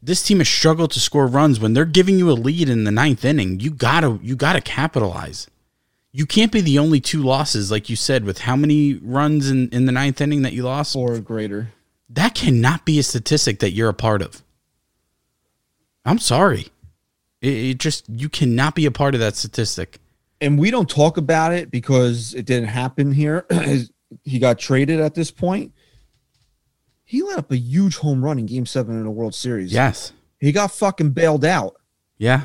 [0.00, 2.92] This team has struggled to score runs when they're giving you a lead in the
[2.92, 3.60] ninth inning.
[3.60, 5.48] You gotta you gotta capitalize.
[6.12, 9.68] You can't be the only two losses, like you said, with how many runs in,
[9.70, 10.96] in the ninth inning that you lost.
[10.96, 11.72] Or greater.
[12.08, 14.42] That cannot be a statistic that you're a part of.
[16.04, 16.68] I'm sorry.
[17.42, 19.98] It, it just you cannot be a part of that statistic.
[20.40, 23.46] And we don't talk about it because it didn't happen here.
[24.24, 25.72] he got traded at this point.
[27.08, 29.72] He let up a huge home run in game seven in the World Series.
[29.72, 30.12] Yes.
[30.38, 31.76] He got fucking bailed out.
[32.18, 32.44] Yeah.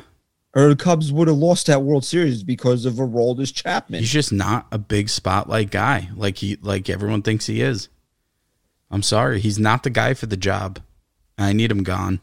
[0.56, 4.00] Or the Cubs would have lost that World Series because of Aroldis Chapman.
[4.00, 7.90] He's just not a big spotlight guy like he like everyone thinks he is.
[8.90, 10.80] I'm sorry, he's not the guy for the job.
[11.38, 12.22] I need him gone.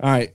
[0.00, 0.34] All right.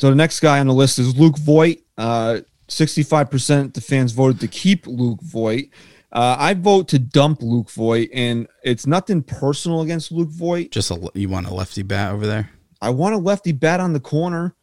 [0.00, 1.78] So the next guy on the list is Luke Voit.
[1.96, 5.66] Uh, 65% the fans voted to keep Luke Voit.
[6.12, 10.70] Uh, I vote to dump Luke Voit, and it's nothing personal against Luke Voit.
[10.70, 12.50] Just a you want a lefty bat over there?
[12.82, 14.56] I want a lefty bat on the corner,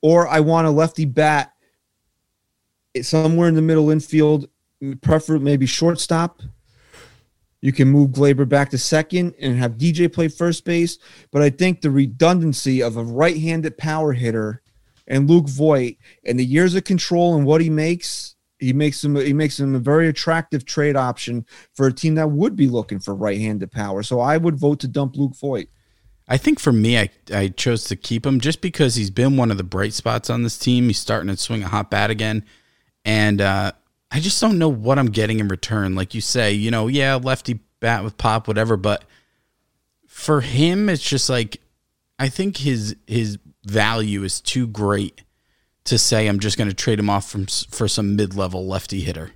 [0.00, 1.52] or I want a lefty bat
[3.00, 4.48] somewhere in the middle infield,
[5.00, 6.42] prefer maybe shortstop.
[7.60, 10.98] You can move Gleyber back to second and have DJ play first base.
[11.30, 14.62] But I think the redundancy of a right handed power hitter
[15.06, 15.94] and Luke Voit
[16.24, 18.31] and the years of control and what he makes,
[18.62, 21.44] he makes him he makes him a very attractive trade option
[21.74, 24.02] for a team that would be looking for right handed power.
[24.02, 25.66] So I would vote to dump Luke Voit.
[26.28, 29.50] I think for me, I, I chose to keep him just because he's been one
[29.50, 30.86] of the bright spots on this team.
[30.86, 32.44] He's starting to swing a hot bat again.
[33.04, 33.72] And uh,
[34.12, 35.96] I just don't know what I'm getting in return.
[35.96, 38.76] Like you say, you know, yeah, lefty bat with pop, whatever.
[38.76, 39.04] But
[40.06, 41.60] for him, it's just like
[42.20, 45.22] I think his his value is too great
[45.84, 49.32] to say I'm just going to trade him off from for some mid-level lefty hitter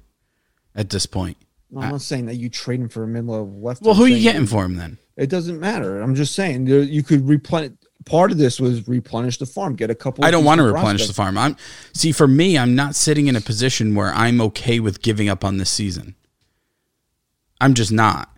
[0.75, 1.37] at this point.
[1.71, 3.85] No, I'm not saying that you trade him for a mid-level lefty.
[3.85, 4.99] Well, who are you getting for him then?
[5.17, 6.01] It doesn't matter.
[6.01, 7.73] I'm just saying there- you could replenish.
[8.05, 10.25] Part of this was replenish the farm, get a couple.
[10.25, 11.37] I don't want to replenish the farm.
[11.37, 11.57] I'm
[11.93, 15.45] see for me, I'm not sitting in a position where I'm okay with giving up
[15.45, 16.15] on this season.
[17.61, 18.31] I'm just not.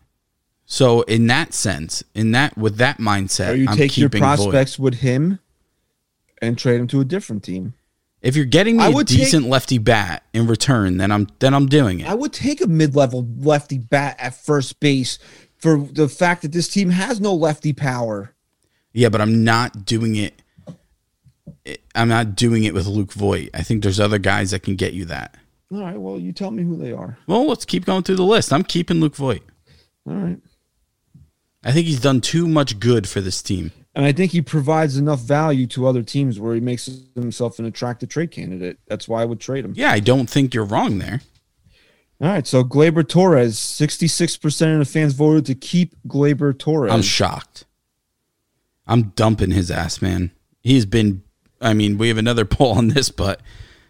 [0.65, 4.79] So in that sense, in that with that mindset, Or you I'm take your prospects
[4.79, 5.39] with him
[6.41, 7.75] and trade him to a different team.
[8.21, 11.29] If you're getting me I a would take- decent lefty bat in return, then I'm
[11.39, 12.09] then I'm doing it.
[12.09, 15.19] I would take a mid-level lefty bat at first base
[15.59, 18.35] for the fact that this team has no lefty power.
[18.93, 20.43] Yeah, but I'm not doing it.
[21.95, 23.51] I'm not doing it with Luke Voit.
[23.55, 25.37] I think there's other guys that can get you that.
[25.71, 27.19] All right, well, you tell me who they are.
[27.27, 28.53] Well, let's keep going through the list.
[28.53, 29.43] I'm keeping Luke Voit.
[30.07, 30.39] All right.
[31.65, 33.73] I think he's done too much good for this team.
[33.99, 37.65] And I think he provides enough value to other teams where he makes himself an
[37.65, 38.79] attractive trade candidate.
[38.87, 39.73] That's why I would trade him.
[39.75, 41.21] Yeah, I don't think you're wrong there.
[42.21, 46.93] All right, so Gleyber Torres, 66% of the fans voted to keep Gleyber Torres.
[46.93, 47.65] I'm shocked.
[48.87, 50.31] I'm dumping his ass, man.
[50.61, 51.25] He's been.
[51.61, 53.41] I mean, we have another poll on this, but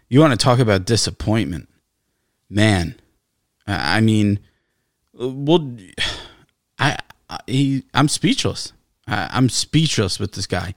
[0.09, 1.69] you want to talk about disappointment,
[2.49, 2.95] man.
[3.67, 4.39] I mean,
[5.21, 5.77] uh, well,
[6.79, 6.97] I,
[7.29, 8.73] I he, I'm speechless.
[9.09, 10.75] I'm speechless with this guy.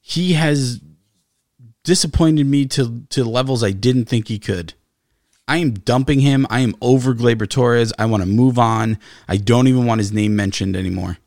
[0.00, 0.80] He has
[1.82, 4.74] disappointed me to to levels I didn't think he could.
[5.46, 6.46] I am dumping him.
[6.48, 7.92] I am over Gleyber Torres.
[7.98, 8.98] I want to move on.
[9.28, 11.18] I don't even want his name mentioned anymore.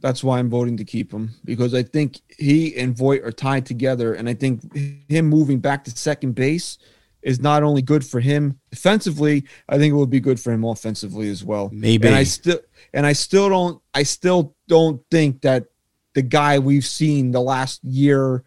[0.00, 3.66] That's why I'm voting to keep him because I think he and Voit are tied
[3.66, 4.62] together, and I think
[5.08, 6.78] him moving back to second base
[7.22, 9.44] is not only good for him defensively.
[9.68, 11.70] I think it would be good for him offensively as well.
[11.72, 12.06] Maybe.
[12.06, 12.60] and I still
[12.94, 15.64] and I still don't I still don't think that
[16.14, 18.44] the guy we've seen the last year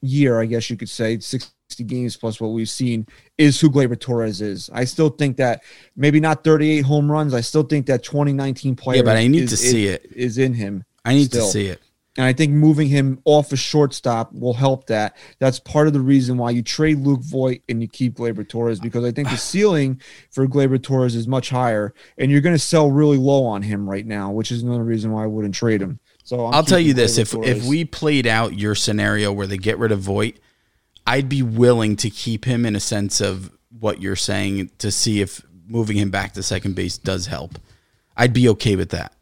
[0.00, 1.50] year I guess you could say 60
[1.84, 3.06] games plus what we've seen
[3.38, 4.70] is who Gleyber Torres is.
[4.72, 5.62] I still think that
[5.94, 7.32] maybe not 38 home runs.
[7.34, 8.96] I still think that 2019 player.
[8.98, 10.06] Yeah, but I need is- to see is- it.
[10.14, 10.84] Is in him.
[11.04, 11.46] I need still.
[11.46, 11.80] to see it.
[12.20, 15.16] And I think moving him off a shortstop will help that.
[15.38, 18.78] That's part of the reason why you trade Luke Voit and you keep Gleyber Torres
[18.78, 22.58] because I think the ceiling for Gleyber Torres is much higher, and you're going to
[22.58, 25.80] sell really low on him right now, which is another reason why I wouldn't trade
[25.80, 25.98] him.
[26.22, 29.56] So i I'll tell you this: if if we played out your scenario where they
[29.56, 30.34] get rid of Voit,
[31.06, 35.22] I'd be willing to keep him in a sense of what you're saying to see
[35.22, 37.58] if moving him back to second base does help.
[38.14, 39.14] I'd be okay with that.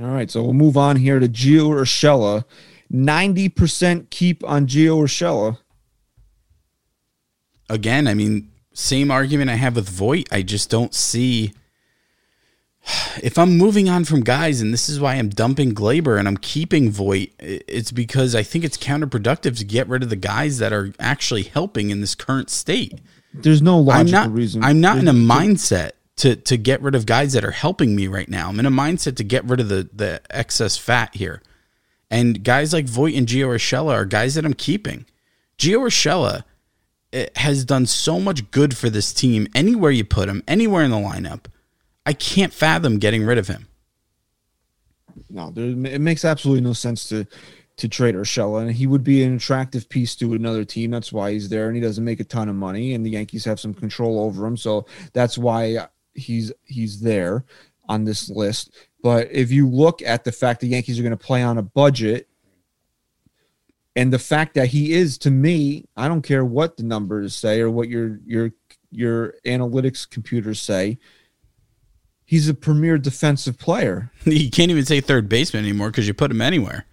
[0.00, 2.44] All right, so we'll move on here to Gio Urshela.
[2.90, 5.58] Ninety percent keep on Gio Urshela.
[7.68, 10.26] Again, I mean, same argument I have with Voit.
[10.32, 11.52] I just don't see.
[13.22, 16.38] If I'm moving on from guys, and this is why I'm dumping Gleyber and I'm
[16.38, 20.56] keeping Voit, i- it's because I think it's counterproductive to get rid of the guys
[20.58, 22.98] that are actually helping in this current state.
[23.34, 24.32] There's no I'm logical not.
[24.32, 24.64] reason.
[24.64, 28.06] I'm not in a mindset to to get rid of guys that are helping me
[28.06, 28.48] right now.
[28.48, 31.42] I'm in a mindset to get rid of the the excess fat here,
[32.10, 35.06] and guys like Voit and Gio Urshela are guys that I'm keeping.
[35.58, 36.44] Gio Urshela
[37.12, 39.48] eh, has done so much good for this team.
[39.54, 41.46] Anywhere you put him, anywhere in the lineup,
[42.04, 43.68] I can't fathom getting rid of him.
[45.30, 47.26] No, there, it makes absolutely no sense to
[47.76, 50.90] to trade Urshela, and he would be an attractive piece to another team.
[50.90, 53.44] That's why he's there, and he doesn't make a ton of money, and the Yankees
[53.44, 55.86] have some control over him, so that's why
[56.18, 57.44] he's he's there
[57.88, 58.70] on this list.
[59.02, 61.62] But if you look at the fact the Yankees are going to play on a
[61.62, 62.28] budget,
[63.96, 67.60] and the fact that he is to me, I don't care what the numbers say
[67.60, 68.52] or what your your
[68.90, 70.98] your analytics computers say.
[72.24, 74.12] He's a premier defensive player.
[74.24, 76.84] You can't even say third baseman anymore because you put him anywhere,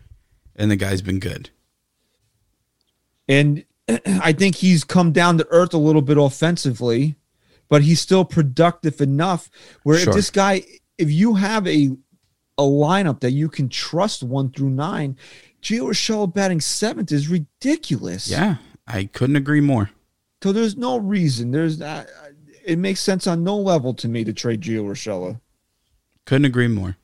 [0.55, 1.49] and the guy's been good.
[3.27, 3.65] And
[4.05, 7.15] I think he's come down to earth a little bit offensively,
[7.75, 9.49] but he's still productive enough
[9.83, 10.11] where Sure.
[10.11, 10.63] if this guy,
[10.97, 11.89] if you have a
[12.57, 15.17] a lineup that you can trust one through nine,
[15.61, 18.29] Gio Urshela batting seventh is ridiculous.
[18.29, 18.55] Yeah,
[18.87, 19.89] I couldn't agree more.
[20.41, 21.51] So there's no reason.
[21.51, 22.05] There's uh,
[22.65, 25.41] it makes sense on no level to me to trade Gio Urshela.
[26.23, 26.95] Couldn't agree more.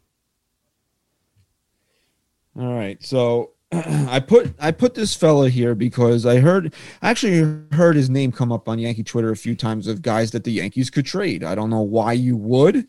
[2.57, 3.03] All right.
[3.03, 8.09] So I put I put this fella here because I heard I actually heard his
[8.09, 11.05] name come up on Yankee Twitter a few times of guys that the Yankees could
[11.05, 11.43] trade.
[11.43, 12.88] I don't know why you would,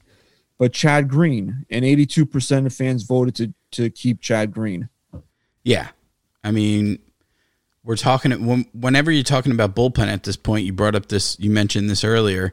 [0.59, 4.89] but Chad Green and 82% of fans voted to to keep Chad Green.
[5.62, 5.89] Yeah.
[6.43, 6.99] I mean,
[7.85, 11.37] we're talking when- whenever you're talking about bullpen at this point, you brought up this,
[11.39, 12.53] you mentioned this earlier.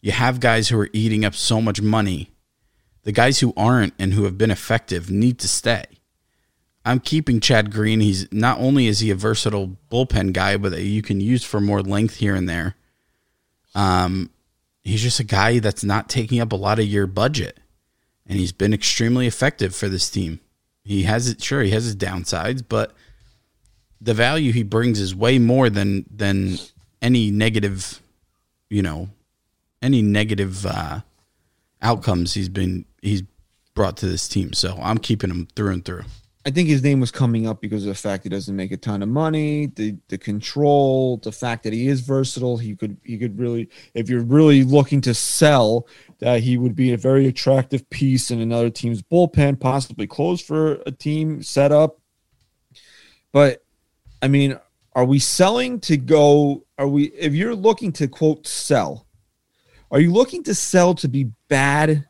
[0.00, 2.30] You have guys who are eating up so much money.
[3.02, 5.84] The guys who aren't and who have been effective need to stay.
[6.84, 8.00] I'm keeping Chad Green.
[8.00, 11.82] He's not only is he a versatile bullpen guy, but you can use for more
[11.82, 12.76] length here and there.
[13.74, 14.30] Um,
[14.82, 17.58] he's just a guy that's not taking up a lot of your budget,
[18.26, 20.40] and he's been extremely effective for this team.
[20.84, 21.42] He has it.
[21.42, 22.92] Sure, he has his downsides, but
[24.00, 26.58] the value he brings is way more than than
[27.00, 28.00] any negative,
[28.68, 29.08] you know,
[29.80, 31.00] any negative uh,
[31.80, 33.22] outcomes he's been he's
[33.74, 34.52] brought to this team.
[34.52, 36.04] So I'm keeping him through and through.
[36.46, 38.76] I think his name was coming up because of the fact he doesn't make a
[38.76, 42.58] ton of money, the the control, the fact that he is versatile.
[42.58, 45.88] He could he could really, if you're really looking to sell,
[46.18, 50.82] that he would be a very attractive piece in another team's bullpen, possibly close for
[50.86, 51.98] a team setup.
[53.32, 53.64] But
[54.20, 54.58] I mean,
[54.92, 56.66] are we selling to go?
[56.76, 57.04] Are we?
[57.12, 59.06] If you're looking to quote sell,
[59.90, 62.06] are you looking to sell to be bad?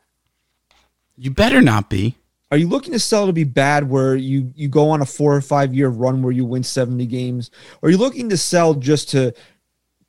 [1.15, 2.17] You better not be.
[2.51, 5.35] Are you looking to sell to be bad where you you go on a four
[5.35, 7.49] or five year run where you win 70 games?
[7.81, 9.33] Or are you looking to sell just to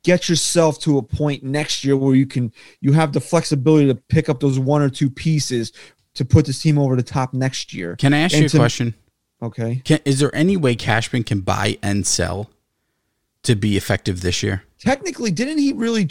[0.03, 3.95] get yourself to a point next year where you can you have the flexibility to
[3.95, 5.73] pick up those one or two pieces
[6.13, 7.95] to put this team over the top next year?
[7.95, 8.93] Can I ask And you a to- question?
[9.41, 9.81] Okay.
[9.85, 12.49] Can, is there any way Cashman can buy and sell
[13.43, 14.63] to be effective this year?
[14.79, 16.07] Technically, didn't he really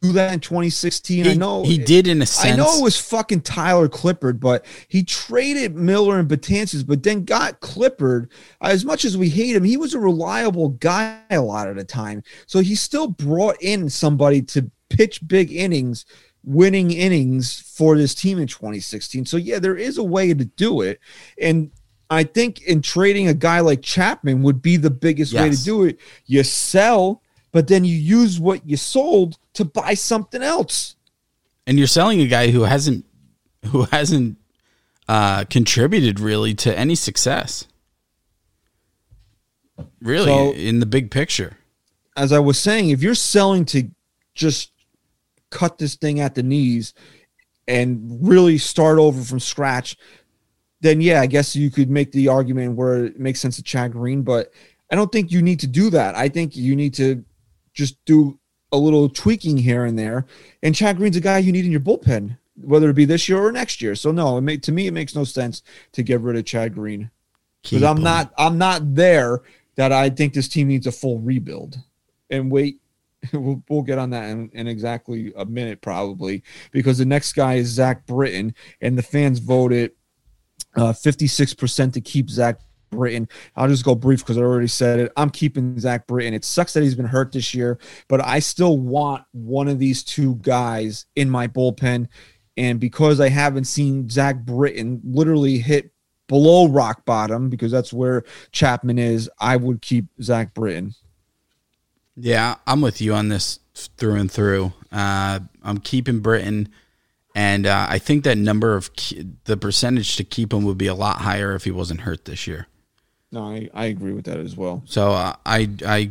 [0.00, 1.26] do that in 2016?
[1.26, 2.52] I know he did in a sense.
[2.52, 7.24] I know it was fucking Tyler Clippard, but he traded Miller and Betances, but then
[7.24, 8.30] got Clippard.
[8.60, 11.84] As much as we hate him, he was a reliable guy a lot of the
[11.84, 12.22] time.
[12.46, 16.06] So he still brought in somebody to pitch big innings,
[16.42, 19.26] winning innings for this team in 2016.
[19.26, 21.00] So yeah, there is a way to do it.
[21.40, 21.70] And
[22.08, 25.84] I think in trading a guy like Chapman would be the biggest way to do
[25.84, 26.00] it.
[26.26, 27.22] You sell,
[27.52, 30.96] but then you use what you sold to buy something else.
[31.66, 33.04] and you're selling a guy who hasn't
[33.66, 34.36] who hasn't
[35.08, 37.66] uh, contributed really to any success.
[40.00, 41.56] Really, So- in the big picture.
[42.16, 43.88] as I was saying, if you're selling to
[44.34, 44.72] just
[45.50, 46.92] cut this thing at the knees
[47.68, 49.96] and really start over from scratch,
[50.80, 53.92] then yeah, I guess you could make the argument where it makes sense to Chad
[53.92, 54.50] Green, but
[54.90, 56.14] I don't think you need to do that.
[56.14, 57.24] I think you need to
[57.80, 58.38] just do
[58.70, 60.26] a little tweaking here and there.
[60.62, 63.38] And Chad Green's a guy you need in your bullpen, whether it be this year
[63.38, 63.94] or next year.
[63.94, 65.62] So no, it make, to me it makes no sense
[65.92, 67.10] to get rid of Chad Green
[67.62, 68.04] because I'm him.
[68.04, 69.40] not I'm not there
[69.76, 71.78] that I think this team needs a full rebuild.
[72.28, 72.80] And wait,
[73.32, 77.54] we'll, we'll get on that in, in exactly a minute probably because the next guy
[77.54, 79.92] is Zach Britton and the fans voted
[80.76, 82.60] uh, 56% to keep Zach
[82.90, 83.28] Britton.
[83.56, 85.12] I'll just go brief because I already said it.
[85.16, 86.34] I'm keeping Zach Britton.
[86.34, 87.78] It sucks that he's been hurt this year,
[88.08, 92.08] but I still want one of these two guys in my bullpen.
[92.56, 95.92] And because I haven't seen Zach Britton literally hit
[96.26, 100.94] below rock bottom, because that's where Chapman is, I would keep Zach Britton.
[102.16, 104.72] Yeah, I'm with you on this through and through.
[104.92, 106.68] Uh, I'm keeping Britton,
[107.34, 108.90] and uh, I think that number of
[109.44, 112.46] the percentage to keep him would be a lot higher if he wasn't hurt this
[112.46, 112.66] year.
[113.32, 114.82] No, I, I agree with that as well.
[114.86, 116.10] So uh, I, I,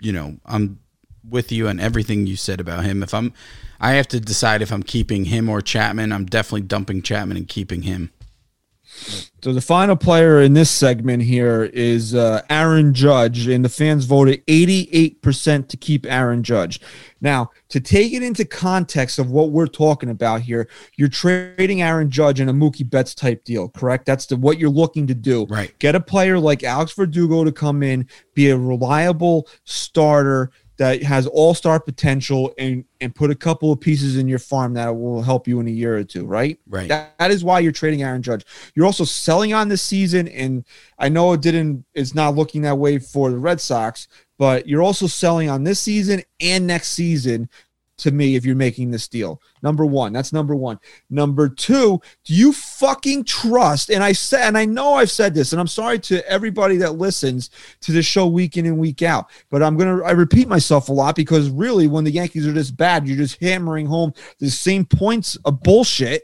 [0.00, 0.80] you know, I'm
[1.28, 3.02] with you on everything you said about him.
[3.02, 3.32] If I'm,
[3.80, 6.12] I have to decide if I'm keeping him or Chapman.
[6.12, 8.10] I'm definitely dumping Chapman and keeping him.
[9.42, 14.04] So the final player in this segment here is uh, Aaron Judge, and the fans
[14.04, 16.80] voted 88% to keep Aaron Judge.
[17.20, 22.10] Now, to take it into context of what we're talking about here, you're trading Aaron
[22.10, 24.06] Judge in a Mookie Betts type deal, correct?
[24.06, 25.46] That's the what you're looking to do.
[25.46, 25.76] Right.
[25.78, 31.26] Get a player like Alex Verdugo to come in, be a reliable starter that has
[31.26, 35.46] all-star potential, and and put a couple of pieces in your farm that will help
[35.46, 36.58] you in a year or two, right?
[36.68, 36.88] Right.
[36.88, 38.44] That, that is why you're trading Aaron Judge.
[38.74, 40.64] You're also selling on this season, and
[40.98, 41.84] I know it didn't.
[41.94, 44.08] It's not looking that way for the Red Sox,
[44.38, 47.48] but you're also selling on this season and next season.
[47.98, 50.78] To me, if you're making this deal, number one, that's number one.
[51.10, 53.90] Number two, do you fucking trust?
[53.90, 56.92] And I said, and I know I've said this, and I'm sorry to everybody that
[56.92, 60.88] listens to this show week in and week out, but I'm gonna I repeat myself
[60.88, 64.50] a lot because really, when the Yankees are this bad, you're just hammering home the
[64.50, 66.22] same points of bullshit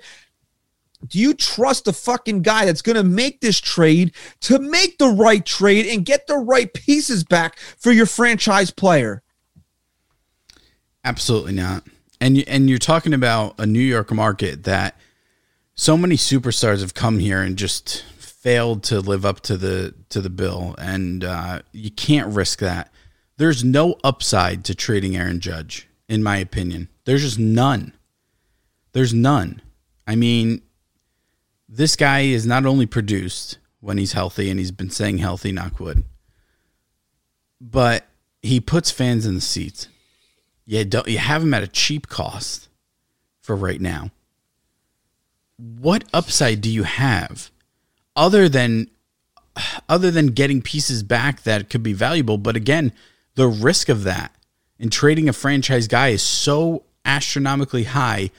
[1.08, 5.08] do you trust the fucking guy that's going to make this trade to make the
[5.08, 9.22] right trade and get the right pieces back for your franchise player?
[11.04, 11.84] Absolutely not.
[12.20, 14.96] And you, and you're talking about a New York market that
[15.74, 18.04] so many superstars have come here and just
[18.44, 22.92] failed to live up to the to the bill, and uh, you can't risk that.
[23.36, 26.88] There's no upside to trading Aaron Judge, in my opinion.
[27.04, 27.92] There's just none.
[28.92, 29.60] There's none.
[30.06, 30.62] I mean,
[31.68, 35.80] this guy is not only produced when he's healthy, and he's been saying healthy, knock
[35.80, 36.04] wood.
[37.60, 38.06] But
[38.42, 39.88] he puts fans in the seats.
[40.66, 42.68] You don't you have them at a cheap cost
[43.40, 44.10] for right now.
[45.56, 47.50] What upside do you have
[48.16, 48.90] other than
[49.88, 52.38] other than getting pieces back that could be valuable?
[52.38, 52.92] But again,
[53.34, 54.34] the risk of that
[54.78, 58.30] in trading a franchise guy is so astronomically high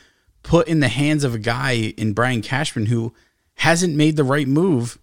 [0.44, 3.14] put in the hands of a guy in Brian Cashman who
[3.56, 4.98] hasn't made the right move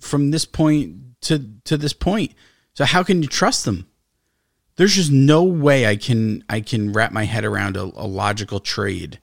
[0.00, 2.32] from this point to to this point.
[2.74, 3.86] So how can you trust them?
[4.76, 8.60] There's just no way I can I can wrap my head around a, a logical
[8.60, 9.20] trade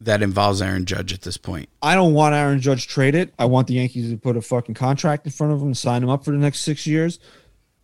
[0.00, 1.68] that involves Aaron Judge at this point.
[1.82, 3.32] I don't want Aaron Judge traded.
[3.38, 6.02] I want the Yankees to put a fucking contract in front of him and sign
[6.02, 7.18] him up for the next six years.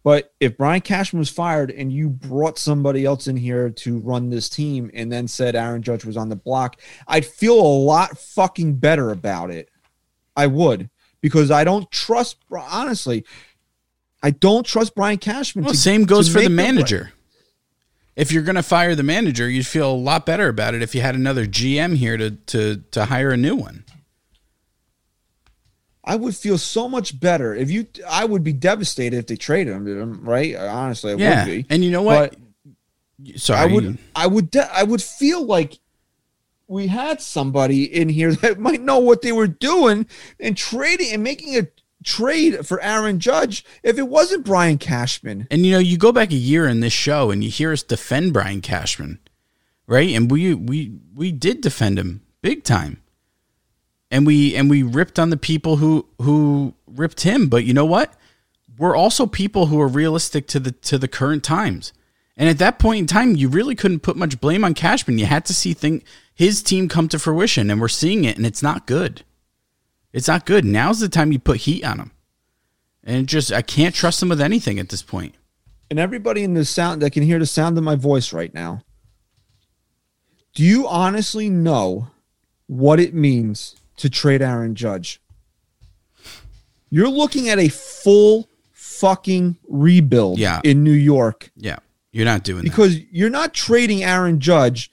[0.04, 4.28] But if Brian Cashman was fired and you brought somebody else in here to run
[4.28, 6.76] this team and then said Aaron Judge was on the block,
[7.08, 9.70] I'd feel a lot fucking better about it.
[10.36, 10.90] I would
[11.22, 12.36] because I don't trust.
[12.50, 13.24] Honestly,
[14.24, 15.64] I don't trust Brian Cashman.
[15.66, 17.12] Well, to- same goes for the manager.
[18.16, 20.94] If you're going to fire the manager, you'd feel a lot better about it if
[20.94, 23.84] you had another GM here to to to hire a new one.
[26.04, 27.86] I would feel so much better if you.
[28.08, 30.20] I would be devastated if they traded him.
[30.22, 30.54] Right?
[30.54, 31.66] Honestly, I Yeah, would be.
[31.70, 32.34] and you know what?
[33.36, 35.78] Sorry, I would I would de- I would feel like
[36.66, 40.06] we had somebody in here that might know what they were doing
[40.40, 41.66] and trading and making a
[42.04, 45.48] trade for Aaron Judge if it wasn't Brian Cashman.
[45.50, 47.82] And you know, you go back a year in this show and you hear us
[47.82, 49.18] defend Brian Cashman,
[49.86, 50.14] right?
[50.14, 53.00] And we we we did defend him big time.
[54.10, 57.86] And we and we ripped on the people who who ripped him, but you know
[57.86, 58.14] what?
[58.78, 61.92] We're also people who are realistic to the to the current times.
[62.36, 65.18] And at that point in time, you really couldn't put much blame on Cashman.
[65.18, 66.02] You had to see thing
[66.34, 69.24] his team come to fruition and we're seeing it and it's not good.
[70.14, 70.64] It's not good.
[70.64, 72.12] Now's the time you put heat on them.
[73.02, 75.34] And just I can't trust them with anything at this point.
[75.90, 78.82] And everybody in the sound that can hear the sound of my voice right now.
[80.54, 82.08] Do you honestly know
[82.68, 85.20] what it means to trade Aaron Judge?
[86.90, 90.60] You're looking at a full fucking rebuild Yeah.
[90.64, 91.50] in New York.
[91.56, 91.78] Yeah,
[92.12, 92.70] you're not doing that.
[92.70, 94.90] because you're not trading Aaron Judge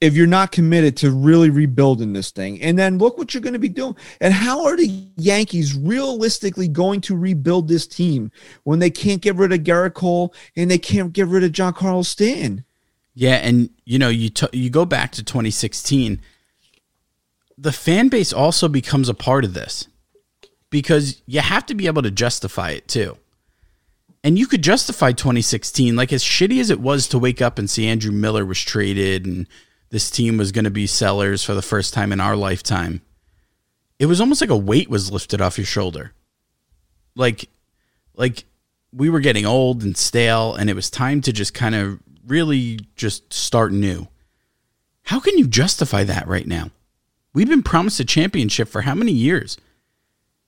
[0.00, 2.62] if you're not committed to really rebuilding this thing.
[2.62, 3.96] And then look what you're going to be doing.
[4.20, 4.86] And how are the
[5.16, 8.30] Yankees realistically going to rebuild this team
[8.62, 12.04] when they can't get rid of Gerrit Cole and they can't get rid of Giancarlo
[12.04, 12.64] Stanton?
[13.14, 16.20] Yeah, and you know, you t- you go back to 2016.
[17.56, 19.88] The fan base also becomes a part of this
[20.70, 23.18] because you have to be able to justify it too.
[24.22, 27.68] And you could justify 2016, like as shitty as it was to wake up and
[27.68, 29.48] see Andrew Miller was traded and
[29.90, 33.00] this team was going to be sellers for the first time in our lifetime.
[33.98, 36.12] It was almost like a weight was lifted off your shoulder.
[37.14, 37.48] Like
[38.14, 38.44] like
[38.92, 42.80] we were getting old and stale and it was time to just kind of really
[42.96, 44.08] just start new.
[45.04, 46.70] How can you justify that right now?
[47.32, 49.56] We've been promised a championship for how many years?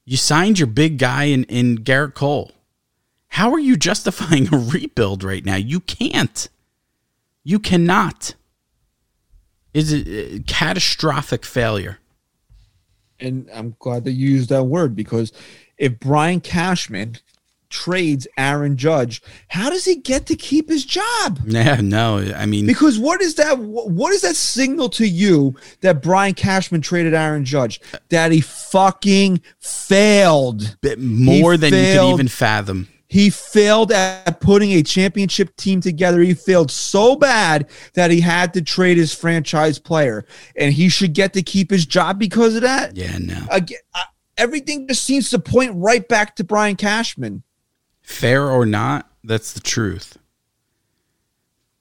[0.04, 2.52] You signed your big guy in, in Gerrit Cole.
[3.28, 5.56] How are you justifying a rebuild right now?
[5.56, 6.48] You can't.
[7.44, 8.34] You cannot.
[9.72, 11.98] Is it a catastrophic failure?
[13.18, 15.32] And I'm glad that you used that word because
[15.76, 17.18] if Brian Cashman
[17.68, 21.38] trades Aaron Judge, how does he get to keep his job?
[21.46, 22.18] Yeah, no.
[22.36, 23.58] I mean, Because what is that?
[23.58, 27.80] What is that signal to you that Brian Cashman traded Aaron Judge?
[28.08, 30.76] That he fucking failed.
[30.80, 32.88] bit more than you could even fathom.
[33.10, 36.20] He failed at putting a championship team together.
[36.20, 41.12] He failed so bad that he had to trade his franchise player, and he should
[41.12, 42.96] get to keep his job because of that.
[42.96, 43.40] Yeah, no.
[43.50, 44.04] Again, I,
[44.36, 47.42] everything just seems to point right back to Brian Cashman.
[48.00, 50.16] Fair or not, that's the truth.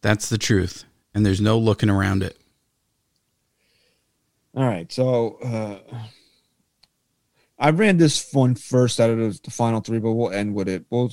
[0.01, 0.83] That's the truth.
[1.13, 2.41] And there's no looking around it.
[4.55, 5.95] All right, so uh,
[7.59, 10.85] I ran this one first out of the, final three, but we'll end with it.
[10.89, 11.11] We'll,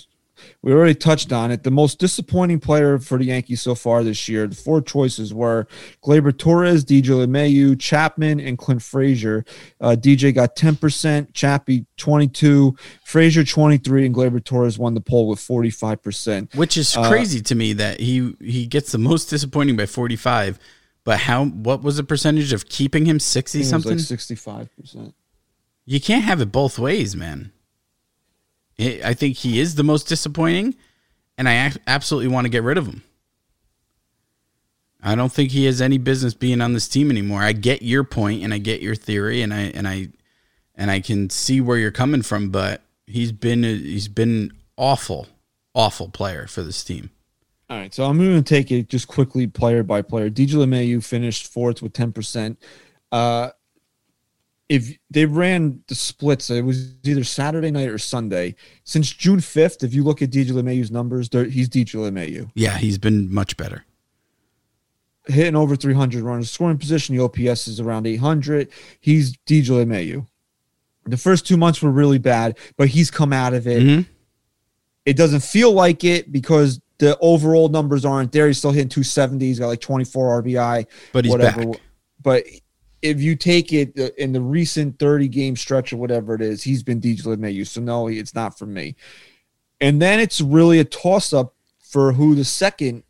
[0.62, 1.62] we already touched on it.
[1.62, 5.66] The most disappointing player for the Yankees so far this year, the four choices were
[6.04, 9.44] Gleyber Torres, DJ LeMahieu, Chapman, and Clint Frazier.
[9.80, 15.38] Uh, DJ got 10%, Chappie 22, Frazier 23, and Gleyber Torres won the poll with
[15.40, 16.54] 45%.
[16.54, 20.58] Which is Uh, crazy to me that he he gets the most disappointing by 45,
[21.04, 23.98] but how what was the percentage of keeping him 60 I think it was something?
[23.98, 24.68] like
[25.00, 25.12] 65%.
[25.86, 27.52] You can't have it both ways, man.
[28.78, 30.74] I I think he is the most disappointing
[31.38, 33.02] and I absolutely want to get rid of him.
[35.02, 37.42] I don't think he has any business being on this team anymore.
[37.42, 40.08] I get your point and I get your theory and I and I
[40.74, 45.28] and I can see where you're coming from, but he's been he's been awful,
[45.74, 47.10] awful player for this team.
[47.68, 50.30] All right, so I'm going to take it just quickly, player by player.
[50.30, 52.56] DJ LeMahieu finished fourth with 10%.
[53.10, 53.50] Uh,
[54.68, 58.54] if they ran the splits, it was either Saturday night or Sunday.
[58.84, 62.50] Since June 5th, if you look at DJ LeMahieu's numbers, he's DJ LeMahieu.
[62.54, 63.84] Yeah, he's been much better.
[65.28, 68.68] Hitting over 300 runners, scoring position, the OPS is around 800.
[69.00, 70.26] He's DJ LeMahieu.
[71.04, 73.82] The first two months were really bad, but he's come out of it.
[73.82, 74.06] Mhm.
[75.04, 78.48] It doesn't feel like it because the overall numbers aren't there.
[78.48, 79.46] He's still hitting 270.
[79.46, 80.86] He's got like 24 RBI.
[81.12, 81.66] But he's whatever.
[81.66, 81.80] back.
[82.22, 82.44] But
[83.02, 86.62] if you take it uh, in the recent 30 game stretch or whatever it is,
[86.62, 87.66] he's been DJ LeMahieu.
[87.66, 88.96] So no, it's not for me.
[89.80, 93.04] And then it's really a toss up for who the second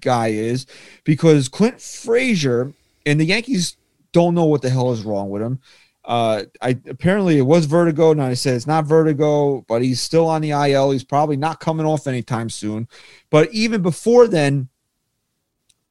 [0.00, 0.66] guy is
[1.04, 2.72] because Clint Frazier
[3.06, 3.76] and the Yankees
[4.12, 5.60] don't know what the hell is wrong with him.
[6.04, 8.12] Uh, I apparently it was vertigo.
[8.12, 10.90] Now I said it's not vertigo, but he's still on the IL.
[10.90, 12.88] He's probably not coming off anytime soon.
[13.30, 14.68] But even before then,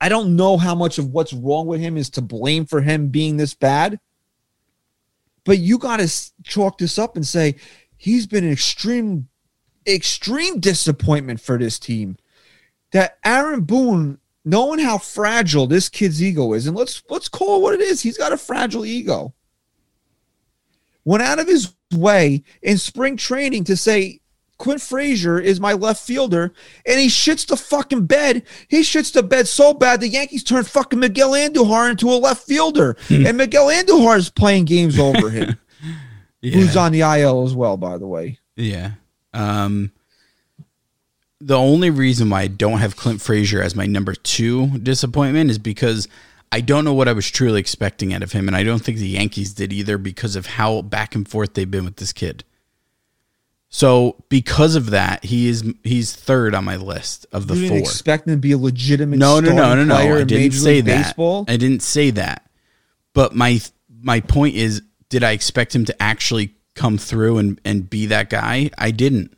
[0.01, 3.09] I don't know how much of what's wrong with him is to blame for him
[3.09, 3.99] being this bad.
[5.43, 6.11] But you got to
[6.43, 7.55] chalk this up and say
[7.97, 9.29] he's been an extreme,
[9.87, 12.17] extreme disappointment for this team.
[12.91, 17.61] That Aaron Boone, knowing how fragile this kid's ego is, and let's let's call it
[17.61, 18.01] what it is.
[18.01, 19.33] He's got a fragile ego.
[21.05, 24.20] Went out of his way in spring training to say
[24.61, 26.53] Clint Frazier is my left fielder,
[26.85, 28.43] and he shits the fucking bed.
[28.67, 32.45] He shits the bed so bad the Yankees turned fucking Miguel Andujar into a left
[32.45, 35.57] fielder, and Miguel Andujar is playing games over him,
[36.41, 36.53] Yeah.
[36.53, 38.37] who's on the IL as well, by the way.
[38.55, 38.91] Yeah.
[39.33, 39.91] Um,
[41.39, 45.57] the only reason why I don't have Clint Frazier as my number two disappointment is
[45.57, 46.07] because
[46.51, 48.99] I don't know what I was truly expecting out of him, and I don't think
[48.99, 52.43] the Yankees did either because of how back and forth they've been with this kid.
[53.73, 57.77] So because of that, he is he's third on my list of the you didn't
[57.77, 57.79] four.
[57.79, 59.95] expect him to be a legitimate no, no, no, no, no.
[59.95, 61.03] I didn't say that.
[61.05, 61.45] Baseball.
[61.47, 62.49] I didn't say that.
[63.13, 63.61] But my
[64.01, 68.29] my point is, did I expect him to actually come through and and be that
[68.29, 68.71] guy?
[68.77, 69.37] I didn't.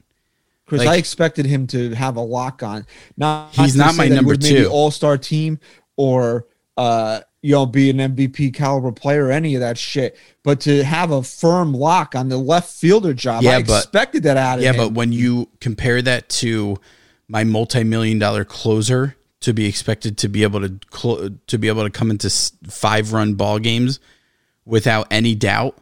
[0.66, 2.88] Because Like- I expected him to have a lock on.
[3.16, 4.68] Not He's to not my number two.
[4.72, 5.60] All star team
[5.96, 10.18] or uh you know be an MVP caliber player or any of that shit.
[10.42, 14.24] But to have a firm lock on the left fielder job, Yeah, I but- expected
[14.24, 14.76] that out of Yeah, him.
[14.78, 16.78] Yeah, but when you compare that to
[17.28, 21.84] my multi-million dollar closer to be expected to be able to clo- to be able
[21.84, 22.30] to come into
[22.70, 24.00] five-run ball games
[24.66, 25.78] without any doubt,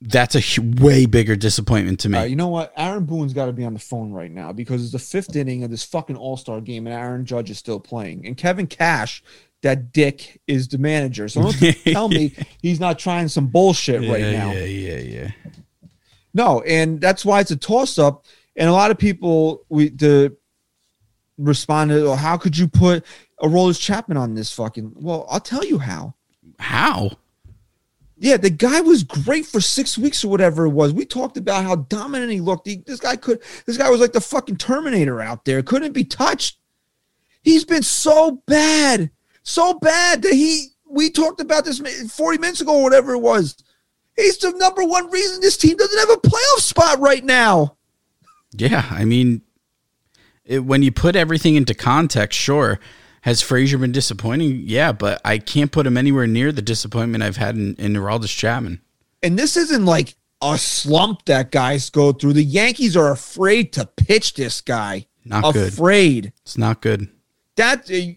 [0.00, 2.18] that's a way bigger disappointment to me.
[2.18, 2.72] Uh, you know what?
[2.76, 5.64] Aaron Boone's got to be on the phone right now because it's the fifth inning
[5.64, 8.24] of this fucking All Star game, and Aaron Judge is still playing.
[8.24, 9.24] And Kevin Cash,
[9.62, 11.28] that dick, is the manager.
[11.28, 14.52] So don't tell me he's not trying some bullshit yeah, right now.
[14.52, 15.30] yeah, yeah, yeah.
[16.34, 18.24] No, and that's why it's a toss up.
[18.56, 20.36] And a lot of people we the
[21.36, 23.04] responded, "Well, how could you put
[23.40, 26.14] Aroldis Chapman on this fucking?" Well, I'll tell you how.
[26.58, 27.12] How?
[28.20, 30.92] Yeah, the guy was great for six weeks or whatever it was.
[30.92, 32.66] We talked about how dominant he looked.
[32.66, 33.40] He, this guy could.
[33.64, 35.62] This guy was like the fucking Terminator out there.
[35.62, 36.58] Couldn't be touched.
[37.42, 39.10] He's been so bad,
[39.48, 40.68] so bad that he.
[40.90, 41.80] We talked about this
[42.12, 43.56] forty minutes ago or whatever it was.
[44.16, 47.76] He's the number one reason this team doesn't have a playoff spot right now.
[48.52, 49.42] Yeah, I mean,
[50.44, 52.80] it, when you put everything into context, sure.
[53.22, 54.62] Has Frazier been disappointing?
[54.64, 58.34] Yeah, but I can't put him anywhere near the disappointment I've had in, in Aroldis
[58.34, 58.80] Chapman.
[59.22, 62.34] and this isn't like a slump that guys go through.
[62.34, 65.06] The Yankees are afraid to pitch this guy.
[65.24, 65.68] Not good.
[65.68, 66.32] afraid.
[66.42, 67.08] It's not good.
[67.56, 68.16] That's a that,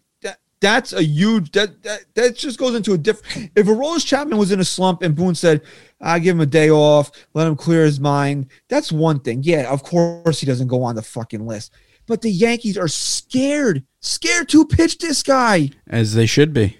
[0.62, 3.52] that's a huge that, that that just goes into a different.
[3.56, 5.64] If a Aroldis Chapman was in a slump and Boone said,
[6.00, 9.42] "I give him a day off, let him clear his mind," that's one thing.
[9.44, 11.74] Yeah, of course he doesn't go on the fucking list.
[12.06, 15.72] But the Yankees are scared, scared to pitch this guy.
[15.88, 16.78] As they should be.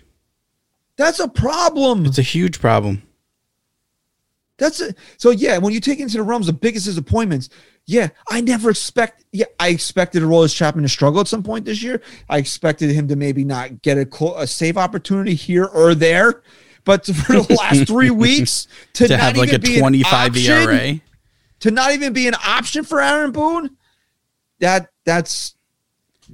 [0.96, 2.06] That's a problem.
[2.06, 3.04] It's a huge problem.
[4.58, 4.96] That's it.
[5.18, 7.50] So yeah, when you take into the realms of biggest disappointments,
[7.86, 9.26] yeah, I never expect.
[9.32, 12.02] Yeah, I expected Aroldis Chapman to struggle at some point this year.
[12.30, 16.42] I expected him to maybe not get a, a save opportunity here or there.
[16.84, 19.80] But for the last three weeks, to, To not have like a even be an
[19.82, 21.02] 25 option- ERA.
[21.62, 23.78] to not even be an option for Aaron Boone,
[24.60, 25.56] that that's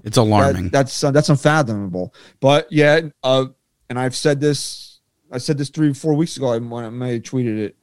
[0.04, 0.70] It's that, alarming.
[0.70, 2.14] that's uh, that's unfathomable.
[2.40, 3.46] But yeah, uh,
[3.90, 5.00] and I've said this.
[5.32, 6.54] I said this three four weeks ago.
[6.54, 7.76] I when I may have tweeted it.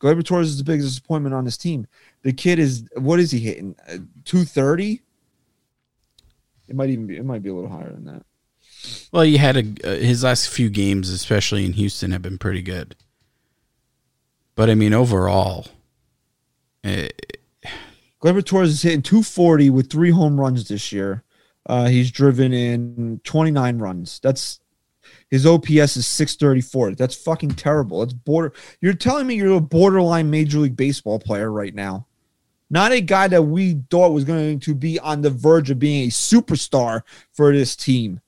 [0.00, 1.86] Gleyber Torres is the biggest disappointment on this team.
[2.22, 3.76] The kid is what is he hitting?
[3.88, 5.02] Uh, Two thirty.
[6.68, 7.16] It might even be.
[7.16, 8.22] It might be a little higher than that.
[9.12, 12.62] well, you had a uh, his last few games, especially in Houston, have been pretty
[12.62, 12.96] good.
[14.54, 15.66] But I mean, overall,
[16.84, 17.08] eh,
[18.22, 21.24] Gleyber Torres is hitting 240 with three home runs this year.
[21.66, 24.20] Uh, he's driven in 29 runs.
[24.22, 24.60] That's
[25.30, 26.94] his OPS is 634.
[26.94, 28.00] That's fucking terrible.
[28.00, 28.52] That's border.
[28.80, 32.06] You're telling me you're a borderline Major League Baseball player right now.
[32.70, 36.06] Not a guy that we thought was going to be on the verge of being
[36.06, 37.02] a superstar
[37.32, 38.20] for this team.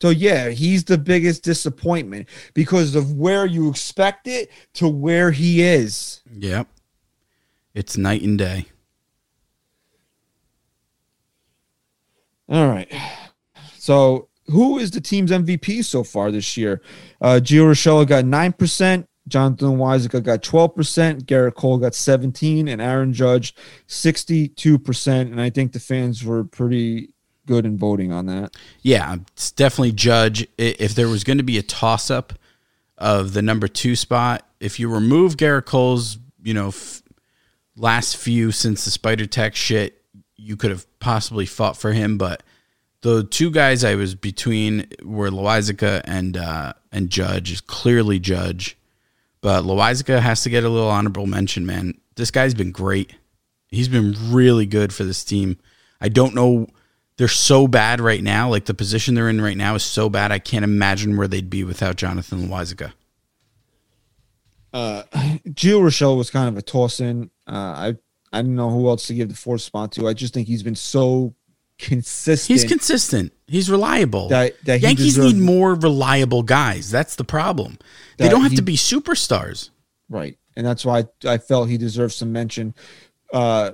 [0.00, 5.62] So yeah, he's the biggest disappointment because of where you expect it to where he
[5.62, 6.20] is.
[6.30, 6.68] yep,
[7.74, 8.66] it's night and day.
[12.48, 12.92] All right.
[13.78, 16.82] So who is the team's MVP so far this year?
[17.20, 23.12] Uh Gio Urshela got 9%, Jonathan Loaisiga got 12%, Gerrit Cole got 17, and Aaron
[23.12, 23.54] Judge
[23.88, 25.20] 62%.
[25.20, 27.14] And I think the fans were pretty
[27.46, 28.54] good in voting on that.
[28.82, 30.46] Yeah, it's definitely Judge.
[30.58, 32.34] If there was going to be a toss up
[32.98, 37.02] of the number two spot, if you remove Gerrit Cole's, you know, f-
[37.76, 40.02] last few since the Spider Tack shit,
[40.36, 42.18] you could have possibly fought for him.
[42.18, 42.42] But
[43.00, 47.52] the two guys I was between were Loaisiga and uh, and Judge.
[47.52, 48.76] Is clearly Judge,
[49.44, 51.66] but Loaisiga has to get a little honorable mention.
[51.66, 53.12] Man, this guy's been great.
[53.68, 55.58] He's been really good for this team.
[56.00, 56.66] I don't know.
[57.18, 58.48] They're so bad right now.
[58.48, 60.32] Like the position they're in right now is so bad.
[60.32, 62.94] I can't imagine where they'd be without Jonathan Loaisiga.
[64.72, 67.30] Uh Gio Urshela was kind of a toss in.
[67.46, 67.96] Uh I
[68.32, 70.08] I don't know who else to give the fourth spot to.
[70.08, 71.34] I just think he's been so
[71.78, 72.48] consistent.
[72.48, 73.33] He's consistent.
[73.46, 74.28] He's reliable.
[74.28, 76.90] That- that he Yankees deserves- need more reliable guys.
[76.90, 77.78] That's the problem.
[78.16, 79.70] They don't have he- to be superstars.
[80.08, 80.38] Right.
[80.56, 82.74] And that's why I, I felt he deserves some mention.
[83.32, 83.72] Uh,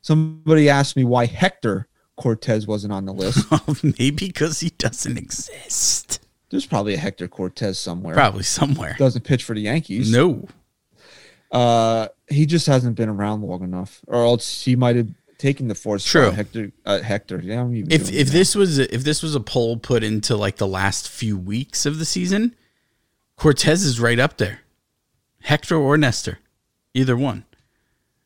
[0.00, 3.46] somebody asked me why Hector Cortez wasn't on the list.
[3.84, 6.20] Maybe because he doesn't exist.
[6.50, 8.14] There's probably a Hector Cortez somewhere.
[8.14, 8.96] Probably somewhere.
[8.98, 10.12] Doesn't pitch for the Yankees.
[10.12, 10.46] No.
[11.50, 15.08] Uh, he just hasn't been around long enough, or else he might have
[15.42, 16.26] taken the fourth True.
[16.26, 16.34] spot.
[16.36, 17.40] Hector, uh, Hector.
[17.42, 18.32] Yeah, If if that.
[18.32, 21.84] this was a, if this was a poll put into like the last few weeks
[21.84, 22.54] of the season,
[23.36, 24.60] Cortes is right up there.
[25.42, 26.38] Hector or Nestor,
[26.94, 27.44] either one.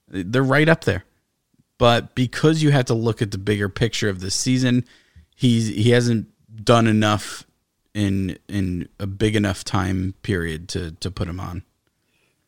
[0.08, 1.04] They're right up there.
[1.78, 4.84] But because you have to look at the bigger picture of the season,
[5.34, 6.28] he's he hasn't
[6.62, 7.44] done enough
[7.94, 11.62] in in a big enough time period to to put him on.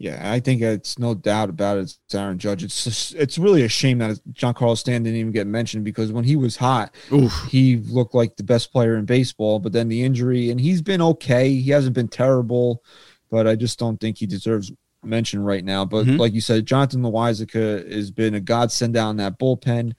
[0.00, 1.80] Yeah, I think it's no doubt about it.
[2.04, 2.62] It's Aaron Judge.
[2.62, 6.22] It's just, it's really a shame that Giancarlo Stan didn't even get mentioned because when
[6.22, 7.32] he was hot, Oof.
[7.50, 9.58] he looked like the best player in baseball.
[9.58, 11.52] But then the injury, and he's been okay.
[11.52, 12.84] He hasn't been terrible,
[13.28, 14.70] but I just don't think he deserves
[15.02, 15.84] mention right now.
[15.84, 16.18] But Mhm.
[16.18, 19.94] like you said, Jonathan Loaisiga has been a godsend down that bullpen.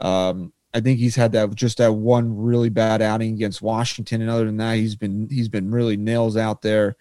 [0.00, 4.30] Um, I think he's had that just that one really bad outing against Washington, and
[4.30, 6.96] other than that, he's been he's been really nails out there.